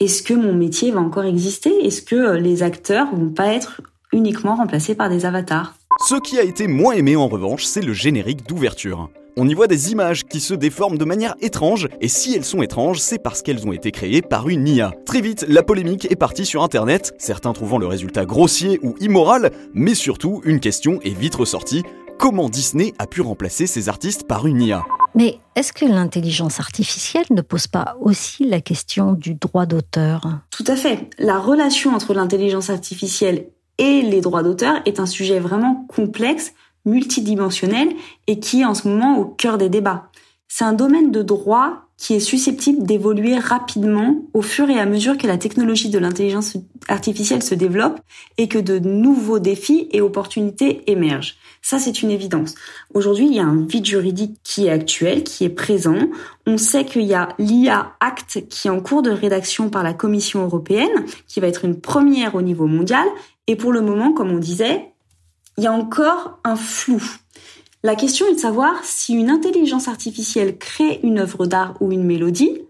est-ce 0.00 0.22
que 0.22 0.34
mon 0.34 0.52
métier 0.52 0.90
va 0.90 1.00
encore 1.00 1.24
exister? 1.24 1.70
Est-ce 1.86 2.02
que 2.02 2.16
euh, 2.16 2.38
les 2.38 2.62
acteurs 2.62 3.14
vont 3.14 3.30
pas 3.30 3.52
être 3.52 3.80
uniquement 4.12 4.56
remplacés 4.56 4.94
par 4.94 5.08
des 5.08 5.24
avatars? 5.26 5.74
Ce 6.08 6.16
qui 6.16 6.38
a 6.38 6.42
été 6.42 6.66
moins 6.66 6.94
aimé 6.94 7.14
en 7.14 7.28
revanche, 7.28 7.64
c'est 7.64 7.82
le 7.82 7.92
générique 7.92 8.46
d'ouverture. 8.48 9.10
On 9.38 9.48
y 9.48 9.54
voit 9.54 9.66
des 9.66 9.92
images 9.92 10.24
qui 10.24 10.40
se 10.40 10.52
déforment 10.52 10.98
de 10.98 11.06
manière 11.06 11.36
étrange, 11.40 11.88
et 12.02 12.08
si 12.08 12.34
elles 12.34 12.44
sont 12.44 12.60
étranges, 12.60 12.98
c'est 12.98 13.18
parce 13.18 13.40
qu'elles 13.40 13.66
ont 13.66 13.72
été 13.72 13.90
créées 13.90 14.20
par 14.20 14.50
une 14.50 14.68
IA. 14.68 14.92
Très 15.06 15.22
vite, 15.22 15.46
la 15.48 15.62
polémique 15.62 16.06
est 16.10 16.16
partie 16.16 16.44
sur 16.44 16.62
Internet, 16.62 17.14
certains 17.16 17.54
trouvant 17.54 17.78
le 17.78 17.86
résultat 17.86 18.26
grossier 18.26 18.78
ou 18.82 18.94
immoral, 19.00 19.50
mais 19.72 19.94
surtout, 19.94 20.42
une 20.44 20.60
question 20.60 21.00
est 21.00 21.18
vite 21.18 21.34
ressortie. 21.34 21.82
Comment 22.18 22.50
Disney 22.50 22.92
a 22.98 23.06
pu 23.06 23.22
remplacer 23.22 23.66
ces 23.66 23.88
artistes 23.88 24.24
par 24.24 24.46
une 24.46 24.60
IA 24.60 24.84
Mais 25.14 25.38
est-ce 25.56 25.72
que 25.72 25.86
l'intelligence 25.86 26.60
artificielle 26.60 27.24
ne 27.30 27.40
pose 27.40 27.68
pas 27.68 27.96
aussi 28.02 28.44
la 28.44 28.60
question 28.60 29.12
du 29.12 29.34
droit 29.34 29.64
d'auteur? 29.64 30.26
Tout 30.50 30.64
à 30.66 30.76
fait. 30.76 31.08
La 31.18 31.38
relation 31.38 31.94
entre 31.94 32.12
l'intelligence 32.12 32.68
artificielle 32.68 33.46
et 33.78 34.02
les 34.02 34.20
droits 34.20 34.42
d'auteur 34.42 34.82
est 34.84 35.00
un 35.00 35.06
sujet 35.06 35.40
vraiment 35.40 35.86
complexe 35.88 36.52
multidimensionnel 36.84 37.88
et 38.26 38.38
qui 38.40 38.62
est 38.62 38.64
en 38.64 38.74
ce 38.74 38.88
moment 38.88 39.18
au 39.18 39.24
cœur 39.24 39.58
des 39.58 39.68
débats. 39.68 40.10
C'est 40.48 40.64
un 40.64 40.74
domaine 40.74 41.10
de 41.10 41.22
droit 41.22 41.88
qui 41.96 42.14
est 42.14 42.20
susceptible 42.20 42.84
d'évoluer 42.84 43.38
rapidement 43.38 44.22
au 44.34 44.42
fur 44.42 44.68
et 44.68 44.78
à 44.78 44.86
mesure 44.86 45.16
que 45.16 45.28
la 45.28 45.38
technologie 45.38 45.88
de 45.88 46.00
l'intelligence 46.00 46.56
artificielle 46.88 47.44
se 47.44 47.54
développe 47.54 48.00
et 48.38 48.48
que 48.48 48.58
de 48.58 48.80
nouveaux 48.80 49.38
défis 49.38 49.88
et 49.92 50.00
opportunités 50.00 50.82
émergent. 50.90 51.36
Ça, 51.62 51.78
c'est 51.78 52.02
une 52.02 52.10
évidence. 52.10 52.56
Aujourd'hui, 52.92 53.26
il 53.26 53.34
y 53.34 53.38
a 53.38 53.44
un 53.44 53.64
vide 53.64 53.86
juridique 53.86 54.36
qui 54.42 54.66
est 54.66 54.70
actuel, 54.70 55.22
qui 55.22 55.44
est 55.44 55.48
présent. 55.48 55.96
On 56.44 56.58
sait 56.58 56.84
qu'il 56.84 57.04
y 57.04 57.14
a 57.14 57.28
l'IA 57.38 57.92
Act 58.00 58.48
qui 58.48 58.66
est 58.66 58.70
en 58.70 58.80
cours 58.80 59.02
de 59.02 59.10
rédaction 59.12 59.70
par 59.70 59.84
la 59.84 59.94
Commission 59.94 60.42
européenne, 60.42 61.06
qui 61.28 61.38
va 61.38 61.46
être 61.46 61.64
une 61.64 61.80
première 61.80 62.34
au 62.34 62.42
niveau 62.42 62.66
mondial. 62.66 63.06
Et 63.46 63.54
pour 63.54 63.72
le 63.72 63.80
moment, 63.80 64.12
comme 64.12 64.32
on 64.32 64.38
disait, 64.38 64.91
il 65.58 65.64
y 65.64 65.66
a 65.66 65.72
encore 65.72 66.38
un 66.44 66.56
flou. 66.56 67.02
La 67.82 67.96
question 67.96 68.26
est 68.26 68.34
de 68.34 68.38
savoir 68.38 68.84
si 68.84 69.14
une 69.14 69.30
intelligence 69.30 69.88
artificielle 69.88 70.56
crée 70.56 71.00
une 71.02 71.18
œuvre 71.18 71.46
d'art 71.46 71.74
ou 71.80 71.90
une 71.92 72.04
mélodie, 72.04 72.62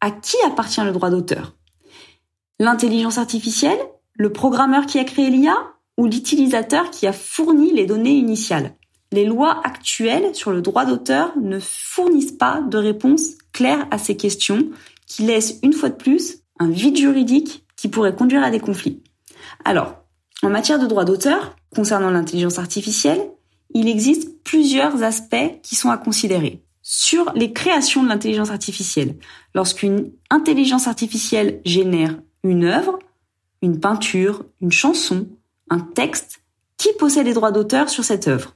à 0.00 0.10
qui 0.10 0.36
appartient 0.46 0.82
le 0.82 0.92
droit 0.92 1.10
d'auteur? 1.10 1.54
L'intelligence 2.60 3.18
artificielle 3.18 3.78
Le 4.14 4.32
programmeur 4.32 4.86
qui 4.86 4.98
a 4.98 5.04
créé 5.04 5.30
l'IA 5.30 5.56
Ou 5.96 6.06
l'utilisateur 6.06 6.90
qui 6.90 7.06
a 7.06 7.12
fourni 7.12 7.72
les 7.72 7.86
données 7.86 8.16
initiales? 8.16 8.74
Les 9.10 9.24
lois 9.24 9.60
actuelles 9.64 10.34
sur 10.34 10.50
le 10.50 10.60
droit 10.60 10.84
d'auteur 10.84 11.32
ne 11.40 11.58
fournissent 11.58 12.32
pas 12.32 12.60
de 12.60 12.76
réponse 12.76 13.38
claire 13.52 13.86
à 13.90 13.96
ces 13.96 14.16
questions 14.16 14.68
qui 15.06 15.22
laissent 15.22 15.58
une 15.62 15.72
fois 15.72 15.88
de 15.88 15.94
plus 15.94 16.42
un 16.60 16.68
vide 16.68 16.98
juridique 16.98 17.64
qui 17.76 17.88
pourrait 17.88 18.14
conduire 18.14 18.42
à 18.42 18.50
des 18.50 18.60
conflits. 18.60 19.02
Alors, 19.64 19.97
en 20.42 20.50
matière 20.50 20.78
de 20.78 20.86
droit 20.86 21.04
d'auteur, 21.04 21.56
concernant 21.74 22.10
l'intelligence 22.10 22.58
artificielle, 22.58 23.20
il 23.74 23.88
existe 23.88 24.42
plusieurs 24.44 25.02
aspects 25.02 25.60
qui 25.62 25.74
sont 25.74 25.90
à 25.90 25.98
considérer. 25.98 26.62
Sur 26.82 27.32
les 27.34 27.52
créations 27.52 28.02
de 28.02 28.08
l'intelligence 28.08 28.50
artificielle, 28.50 29.16
lorsqu'une 29.54 30.12
intelligence 30.30 30.86
artificielle 30.88 31.60
génère 31.64 32.16
une 32.44 32.64
œuvre, 32.64 32.98
une 33.62 33.80
peinture, 33.80 34.44
une 34.60 34.72
chanson, 34.72 35.26
un 35.70 35.80
texte, 35.80 36.40
qui 36.76 36.88
possède 36.98 37.26
les 37.26 37.34
droits 37.34 37.50
d'auteur 37.52 37.90
sur 37.90 38.04
cette 38.04 38.28
œuvre? 38.28 38.54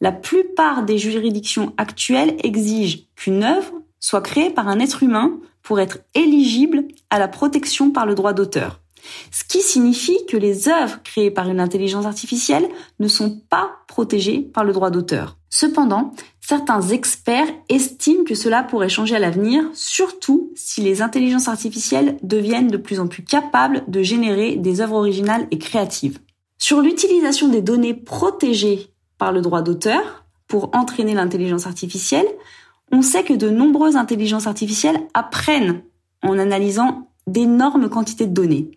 La 0.00 0.12
plupart 0.12 0.84
des 0.84 0.98
juridictions 0.98 1.72
actuelles 1.78 2.36
exigent 2.44 3.08
qu'une 3.16 3.42
œuvre 3.42 3.72
soit 3.98 4.20
créée 4.20 4.50
par 4.50 4.68
un 4.68 4.78
être 4.78 5.02
humain 5.02 5.40
pour 5.62 5.80
être 5.80 5.98
éligible 6.14 6.84
à 7.08 7.18
la 7.18 7.26
protection 7.26 7.90
par 7.90 8.04
le 8.04 8.14
droit 8.14 8.34
d'auteur. 8.34 8.82
Ce 9.30 9.44
qui 9.44 9.60
signifie 9.60 10.18
que 10.26 10.36
les 10.36 10.68
œuvres 10.68 11.02
créées 11.02 11.30
par 11.30 11.48
une 11.48 11.60
intelligence 11.60 12.06
artificielle 12.06 12.68
ne 12.98 13.08
sont 13.08 13.40
pas 13.48 13.78
protégées 13.88 14.40
par 14.40 14.64
le 14.64 14.72
droit 14.72 14.90
d'auteur. 14.90 15.36
Cependant, 15.50 16.12
certains 16.40 16.82
experts 16.82 17.46
estiment 17.68 18.24
que 18.24 18.34
cela 18.34 18.64
pourrait 18.64 18.88
changer 18.88 19.14
à 19.14 19.20
l'avenir, 19.20 19.64
surtout 19.72 20.50
si 20.56 20.80
les 20.80 21.00
intelligences 21.00 21.48
artificielles 21.48 22.16
deviennent 22.22 22.68
de 22.68 22.76
plus 22.76 22.98
en 22.98 23.06
plus 23.06 23.22
capables 23.22 23.84
de 23.86 24.02
générer 24.02 24.56
des 24.56 24.80
œuvres 24.80 24.96
originales 24.96 25.46
et 25.50 25.58
créatives. 25.58 26.18
Sur 26.58 26.80
l'utilisation 26.80 27.48
des 27.48 27.62
données 27.62 27.94
protégées 27.94 28.88
par 29.16 29.30
le 29.30 29.42
droit 29.42 29.62
d'auteur 29.62 30.24
pour 30.48 30.70
entraîner 30.74 31.14
l'intelligence 31.14 31.66
artificielle, 31.66 32.26
on 32.90 33.02
sait 33.02 33.24
que 33.24 33.34
de 33.34 33.48
nombreuses 33.48 33.96
intelligences 33.96 34.46
artificielles 34.46 35.00
apprennent 35.14 35.82
en 36.22 36.38
analysant 36.38 37.10
d'énormes 37.26 37.88
quantités 37.88 38.26
de 38.26 38.34
données. 38.34 38.70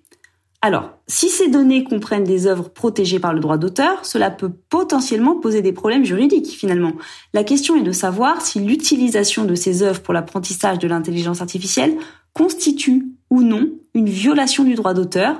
Alors, 0.62 0.90
si 1.08 1.30
ces 1.30 1.50
données 1.50 1.84
comprennent 1.84 2.24
des 2.24 2.48
œuvres 2.48 2.70
protégées 2.70 3.20
par 3.20 3.32
le 3.32 3.40
droit 3.40 3.58
d'auteur, 3.58 4.04
cela 4.06 4.32
peut 4.32 4.52
potentiellement 4.70 5.36
poser 5.40 5.62
des 5.62 5.72
problèmes 5.72 6.04
juridiques 6.04 6.50
finalement. 6.50 6.94
La 7.34 7.44
question 7.44 7.76
est 7.76 7.84
de 7.84 7.92
savoir 7.92 8.42
si 8.42 8.60
l'utilisation 8.60 9.46
de 9.46 9.54
ces 9.54 9.84
œuvres 9.84 10.02
pour 10.02 10.16
l'apprentissage 10.16 10.80
de 10.80 10.88
l'intelligence 10.88 11.42
artificielle 11.42 11.96
constitue 12.34 13.06
ou 13.30 13.44
non 13.44 13.70
une 13.94 14.10
violation 14.10 14.64
du 14.64 14.74
droit 14.74 14.94
d'auteur 14.94 15.40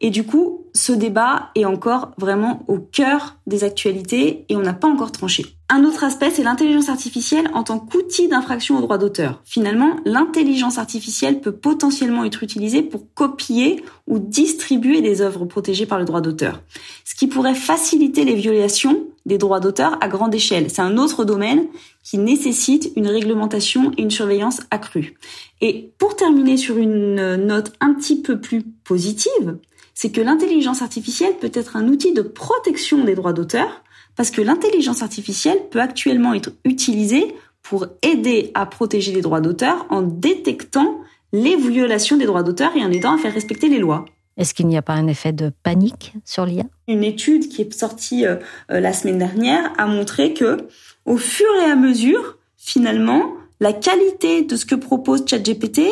Et 0.00 0.10
du 0.10 0.24
coup, 0.24 0.66
ce 0.74 0.92
débat 0.92 1.50
est 1.54 1.64
encore 1.64 2.12
vraiment 2.18 2.62
au 2.68 2.78
cœur 2.78 3.36
des 3.46 3.64
actualités 3.64 4.44
et 4.48 4.56
on 4.56 4.62
n'a 4.62 4.74
pas 4.74 4.88
encore 4.88 5.12
tranché. 5.12 5.57
Un 5.70 5.84
autre 5.84 6.02
aspect, 6.02 6.30
c'est 6.30 6.42
l'intelligence 6.42 6.88
artificielle 6.88 7.50
en 7.52 7.62
tant 7.62 7.78
qu'outil 7.78 8.26
d'infraction 8.26 8.78
au 8.78 8.80
droit 8.80 8.96
d'auteur. 8.96 9.42
Finalement, 9.44 9.96
l'intelligence 10.06 10.78
artificielle 10.78 11.42
peut 11.42 11.52
potentiellement 11.52 12.24
être 12.24 12.42
utilisée 12.42 12.82
pour 12.82 13.12
copier 13.12 13.84
ou 14.06 14.18
distribuer 14.18 15.02
des 15.02 15.20
œuvres 15.20 15.44
protégées 15.44 15.84
par 15.84 15.98
le 15.98 16.06
droit 16.06 16.22
d'auteur, 16.22 16.62
ce 17.04 17.14
qui 17.14 17.26
pourrait 17.26 17.54
faciliter 17.54 18.24
les 18.24 18.34
violations 18.34 19.04
des 19.26 19.36
droits 19.36 19.60
d'auteur 19.60 19.98
à 20.00 20.08
grande 20.08 20.34
échelle. 20.34 20.70
C'est 20.70 20.80
un 20.80 20.96
autre 20.96 21.26
domaine 21.26 21.66
qui 22.02 22.16
nécessite 22.16 22.90
une 22.96 23.06
réglementation 23.06 23.92
et 23.98 24.02
une 24.02 24.10
surveillance 24.10 24.62
accrue. 24.70 25.18
Et 25.60 25.92
pour 25.98 26.16
terminer 26.16 26.56
sur 26.56 26.78
une 26.78 27.36
note 27.36 27.74
un 27.80 27.92
petit 27.92 28.22
peu 28.22 28.40
plus 28.40 28.62
positive, 28.84 29.58
c'est 29.92 30.12
que 30.12 30.22
l'intelligence 30.22 30.80
artificielle 30.80 31.34
peut 31.38 31.50
être 31.52 31.76
un 31.76 31.88
outil 31.88 32.14
de 32.14 32.22
protection 32.22 33.04
des 33.04 33.14
droits 33.14 33.34
d'auteur, 33.34 33.82
parce 34.18 34.32
que 34.32 34.42
l'intelligence 34.42 35.02
artificielle 35.02 35.60
peut 35.70 35.80
actuellement 35.80 36.34
être 36.34 36.50
utilisée 36.64 37.36
pour 37.62 37.86
aider 38.02 38.50
à 38.54 38.66
protéger 38.66 39.12
les 39.12 39.20
droits 39.20 39.40
d'auteur 39.40 39.86
en 39.90 40.02
détectant 40.02 40.98
les 41.32 41.54
violations 41.54 42.16
des 42.16 42.26
droits 42.26 42.42
d'auteur 42.42 42.74
et 42.74 42.84
en 42.84 42.90
aidant 42.90 43.14
à 43.14 43.18
faire 43.18 43.32
respecter 43.32 43.68
les 43.68 43.78
lois. 43.78 44.06
Est-ce 44.36 44.54
qu'il 44.54 44.66
n'y 44.66 44.76
a 44.76 44.82
pas 44.82 44.94
un 44.94 45.06
effet 45.06 45.32
de 45.32 45.52
panique 45.62 46.14
sur 46.24 46.46
l'IA 46.46 46.64
Une 46.88 47.04
étude 47.04 47.48
qui 47.48 47.62
est 47.62 47.72
sortie 47.72 48.26
euh, 48.26 48.36
euh, 48.72 48.80
la 48.80 48.92
semaine 48.92 49.18
dernière 49.18 49.72
a 49.78 49.86
montré 49.86 50.34
que, 50.34 50.66
au 51.06 51.16
fur 51.16 51.46
et 51.64 51.70
à 51.70 51.76
mesure, 51.76 52.38
finalement, 52.56 53.22
la 53.60 53.72
qualité 53.72 54.42
de 54.42 54.56
ce 54.56 54.66
que 54.66 54.74
propose 54.74 55.24
ChatGPT 55.28 55.82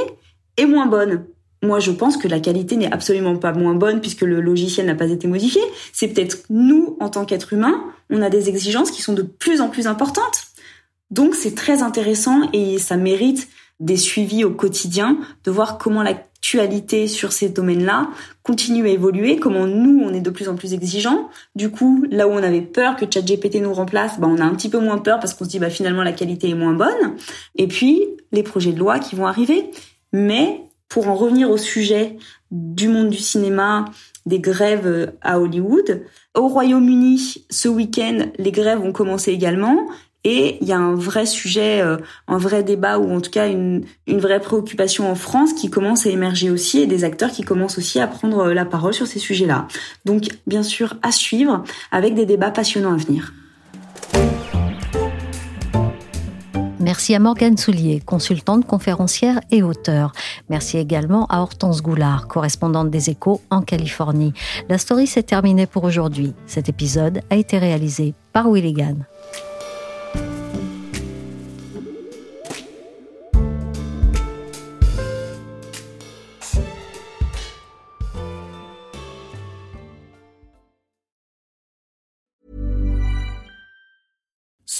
est 0.56 0.66
moins 0.66 0.86
bonne. 0.86 1.26
Moi, 1.62 1.80
je 1.80 1.90
pense 1.90 2.16
que 2.16 2.28
la 2.28 2.40
qualité 2.40 2.76
n'est 2.76 2.92
absolument 2.92 3.36
pas 3.36 3.52
moins 3.52 3.74
bonne 3.74 4.00
puisque 4.00 4.22
le 4.22 4.40
logiciel 4.40 4.86
n'a 4.86 4.94
pas 4.94 5.10
été 5.10 5.26
modifié. 5.26 5.60
C'est 5.92 6.08
peut-être 6.08 6.38
nous, 6.50 6.96
en 7.00 7.08
tant 7.08 7.24
qu'êtres 7.24 7.52
humains, 7.52 7.82
on 8.10 8.22
a 8.22 8.30
des 8.30 8.48
exigences 8.48 8.90
qui 8.90 9.02
sont 9.02 9.14
de 9.14 9.22
plus 9.22 9.60
en 9.60 9.68
plus 9.68 9.86
importantes. 9.86 10.42
Donc, 11.10 11.34
c'est 11.34 11.54
très 11.54 11.82
intéressant 11.82 12.48
et 12.52 12.78
ça 12.78 12.96
mérite 12.96 13.48
des 13.80 13.96
suivis 13.96 14.44
au 14.44 14.50
quotidien, 14.50 15.18
de 15.44 15.50
voir 15.50 15.78
comment 15.78 16.02
l'actualité 16.02 17.06
sur 17.08 17.32
ces 17.32 17.50
domaines-là 17.50 18.08
continue 18.42 18.86
à 18.86 18.90
évoluer, 18.90 19.36
comment 19.36 19.66
nous, 19.66 20.00
on 20.02 20.14
est 20.14 20.20
de 20.20 20.30
plus 20.30 20.48
en 20.48 20.54
plus 20.54 20.72
exigeants. 20.72 21.28
Du 21.54 21.70
coup, 21.70 22.04
là 22.10 22.26
où 22.26 22.32
on 22.32 22.42
avait 22.42 22.62
peur 22.62 22.96
que 22.96 23.04
ChatGPT 23.04 23.56
nous 23.56 23.74
remplace, 23.74 24.18
bah, 24.18 24.28
on 24.30 24.38
a 24.38 24.44
un 24.44 24.54
petit 24.54 24.70
peu 24.70 24.78
moins 24.78 24.98
peur 24.98 25.20
parce 25.20 25.34
qu'on 25.34 25.44
se 25.44 25.50
dit, 25.50 25.58
bah, 25.58 25.70
finalement, 25.70 26.02
la 26.02 26.12
qualité 26.12 26.48
est 26.48 26.54
moins 26.54 26.72
bonne. 26.72 27.16
Et 27.56 27.66
puis, 27.66 28.02
les 28.32 28.42
projets 28.42 28.72
de 28.72 28.78
loi 28.78 28.98
qui 28.98 29.14
vont 29.14 29.26
arriver. 29.26 29.70
Mais 30.12 30.62
pour 30.88 31.08
en 31.08 31.14
revenir 31.14 31.50
au 31.50 31.56
sujet 31.56 32.16
du 32.50 32.88
monde 32.88 33.10
du 33.10 33.18
cinéma, 33.18 33.86
des 34.24 34.40
grèves 34.40 34.86
euh, 34.86 35.06
à 35.20 35.40
Hollywood, 35.40 36.04
au 36.36 36.48
Royaume-Uni, 36.48 37.46
ce 37.50 37.68
week-end, 37.68 38.26
les 38.38 38.52
grèves 38.52 38.80
ont 38.80 38.92
commencé 38.92 39.32
également. 39.32 39.88
Et 40.28 40.58
il 40.60 40.66
y 40.66 40.72
a 40.72 40.78
un 40.78 40.96
vrai 40.96 41.24
sujet, 41.24 41.80
euh, 41.80 41.98
un 42.26 42.36
vrai 42.36 42.64
débat 42.64 42.98
ou 42.98 43.12
en 43.12 43.20
tout 43.20 43.30
cas 43.30 43.46
une, 43.46 43.84
une 44.08 44.18
vraie 44.18 44.40
préoccupation 44.40 45.08
en 45.08 45.14
France 45.14 45.52
qui 45.52 45.70
commence 45.70 46.04
à 46.04 46.10
émerger 46.10 46.50
aussi 46.50 46.80
et 46.80 46.88
des 46.88 47.04
acteurs 47.04 47.30
qui 47.30 47.42
commencent 47.42 47.78
aussi 47.78 48.00
à 48.00 48.08
prendre 48.08 48.48
euh, 48.48 48.54
la 48.54 48.64
parole 48.64 48.92
sur 48.92 49.06
ces 49.06 49.20
sujets-là. 49.20 49.68
Donc 50.04 50.24
bien 50.48 50.64
sûr 50.64 50.94
à 51.02 51.12
suivre 51.12 51.62
avec 51.92 52.14
des 52.14 52.26
débats 52.26 52.50
passionnants 52.50 52.94
à 52.94 52.96
venir. 52.96 53.32
Merci 56.86 57.16
à 57.16 57.18
Morgane 57.18 57.56
Soulier, 57.56 57.98
consultante, 57.98 58.64
conférencière 58.64 59.40
et 59.50 59.64
auteure. 59.64 60.12
Merci 60.48 60.78
également 60.78 61.26
à 61.26 61.40
Hortense 61.40 61.82
Goulard, 61.82 62.28
correspondante 62.28 62.90
des 62.90 63.10
Échos 63.10 63.40
en 63.50 63.60
Californie. 63.60 64.32
La 64.68 64.78
story 64.78 65.08
s'est 65.08 65.24
terminée 65.24 65.66
pour 65.66 65.82
aujourd'hui. 65.82 66.32
Cet 66.46 66.68
épisode 66.68 67.22
a 67.28 67.34
été 67.34 67.58
réalisé 67.58 68.14
par 68.32 68.48
Willigan. 68.48 68.98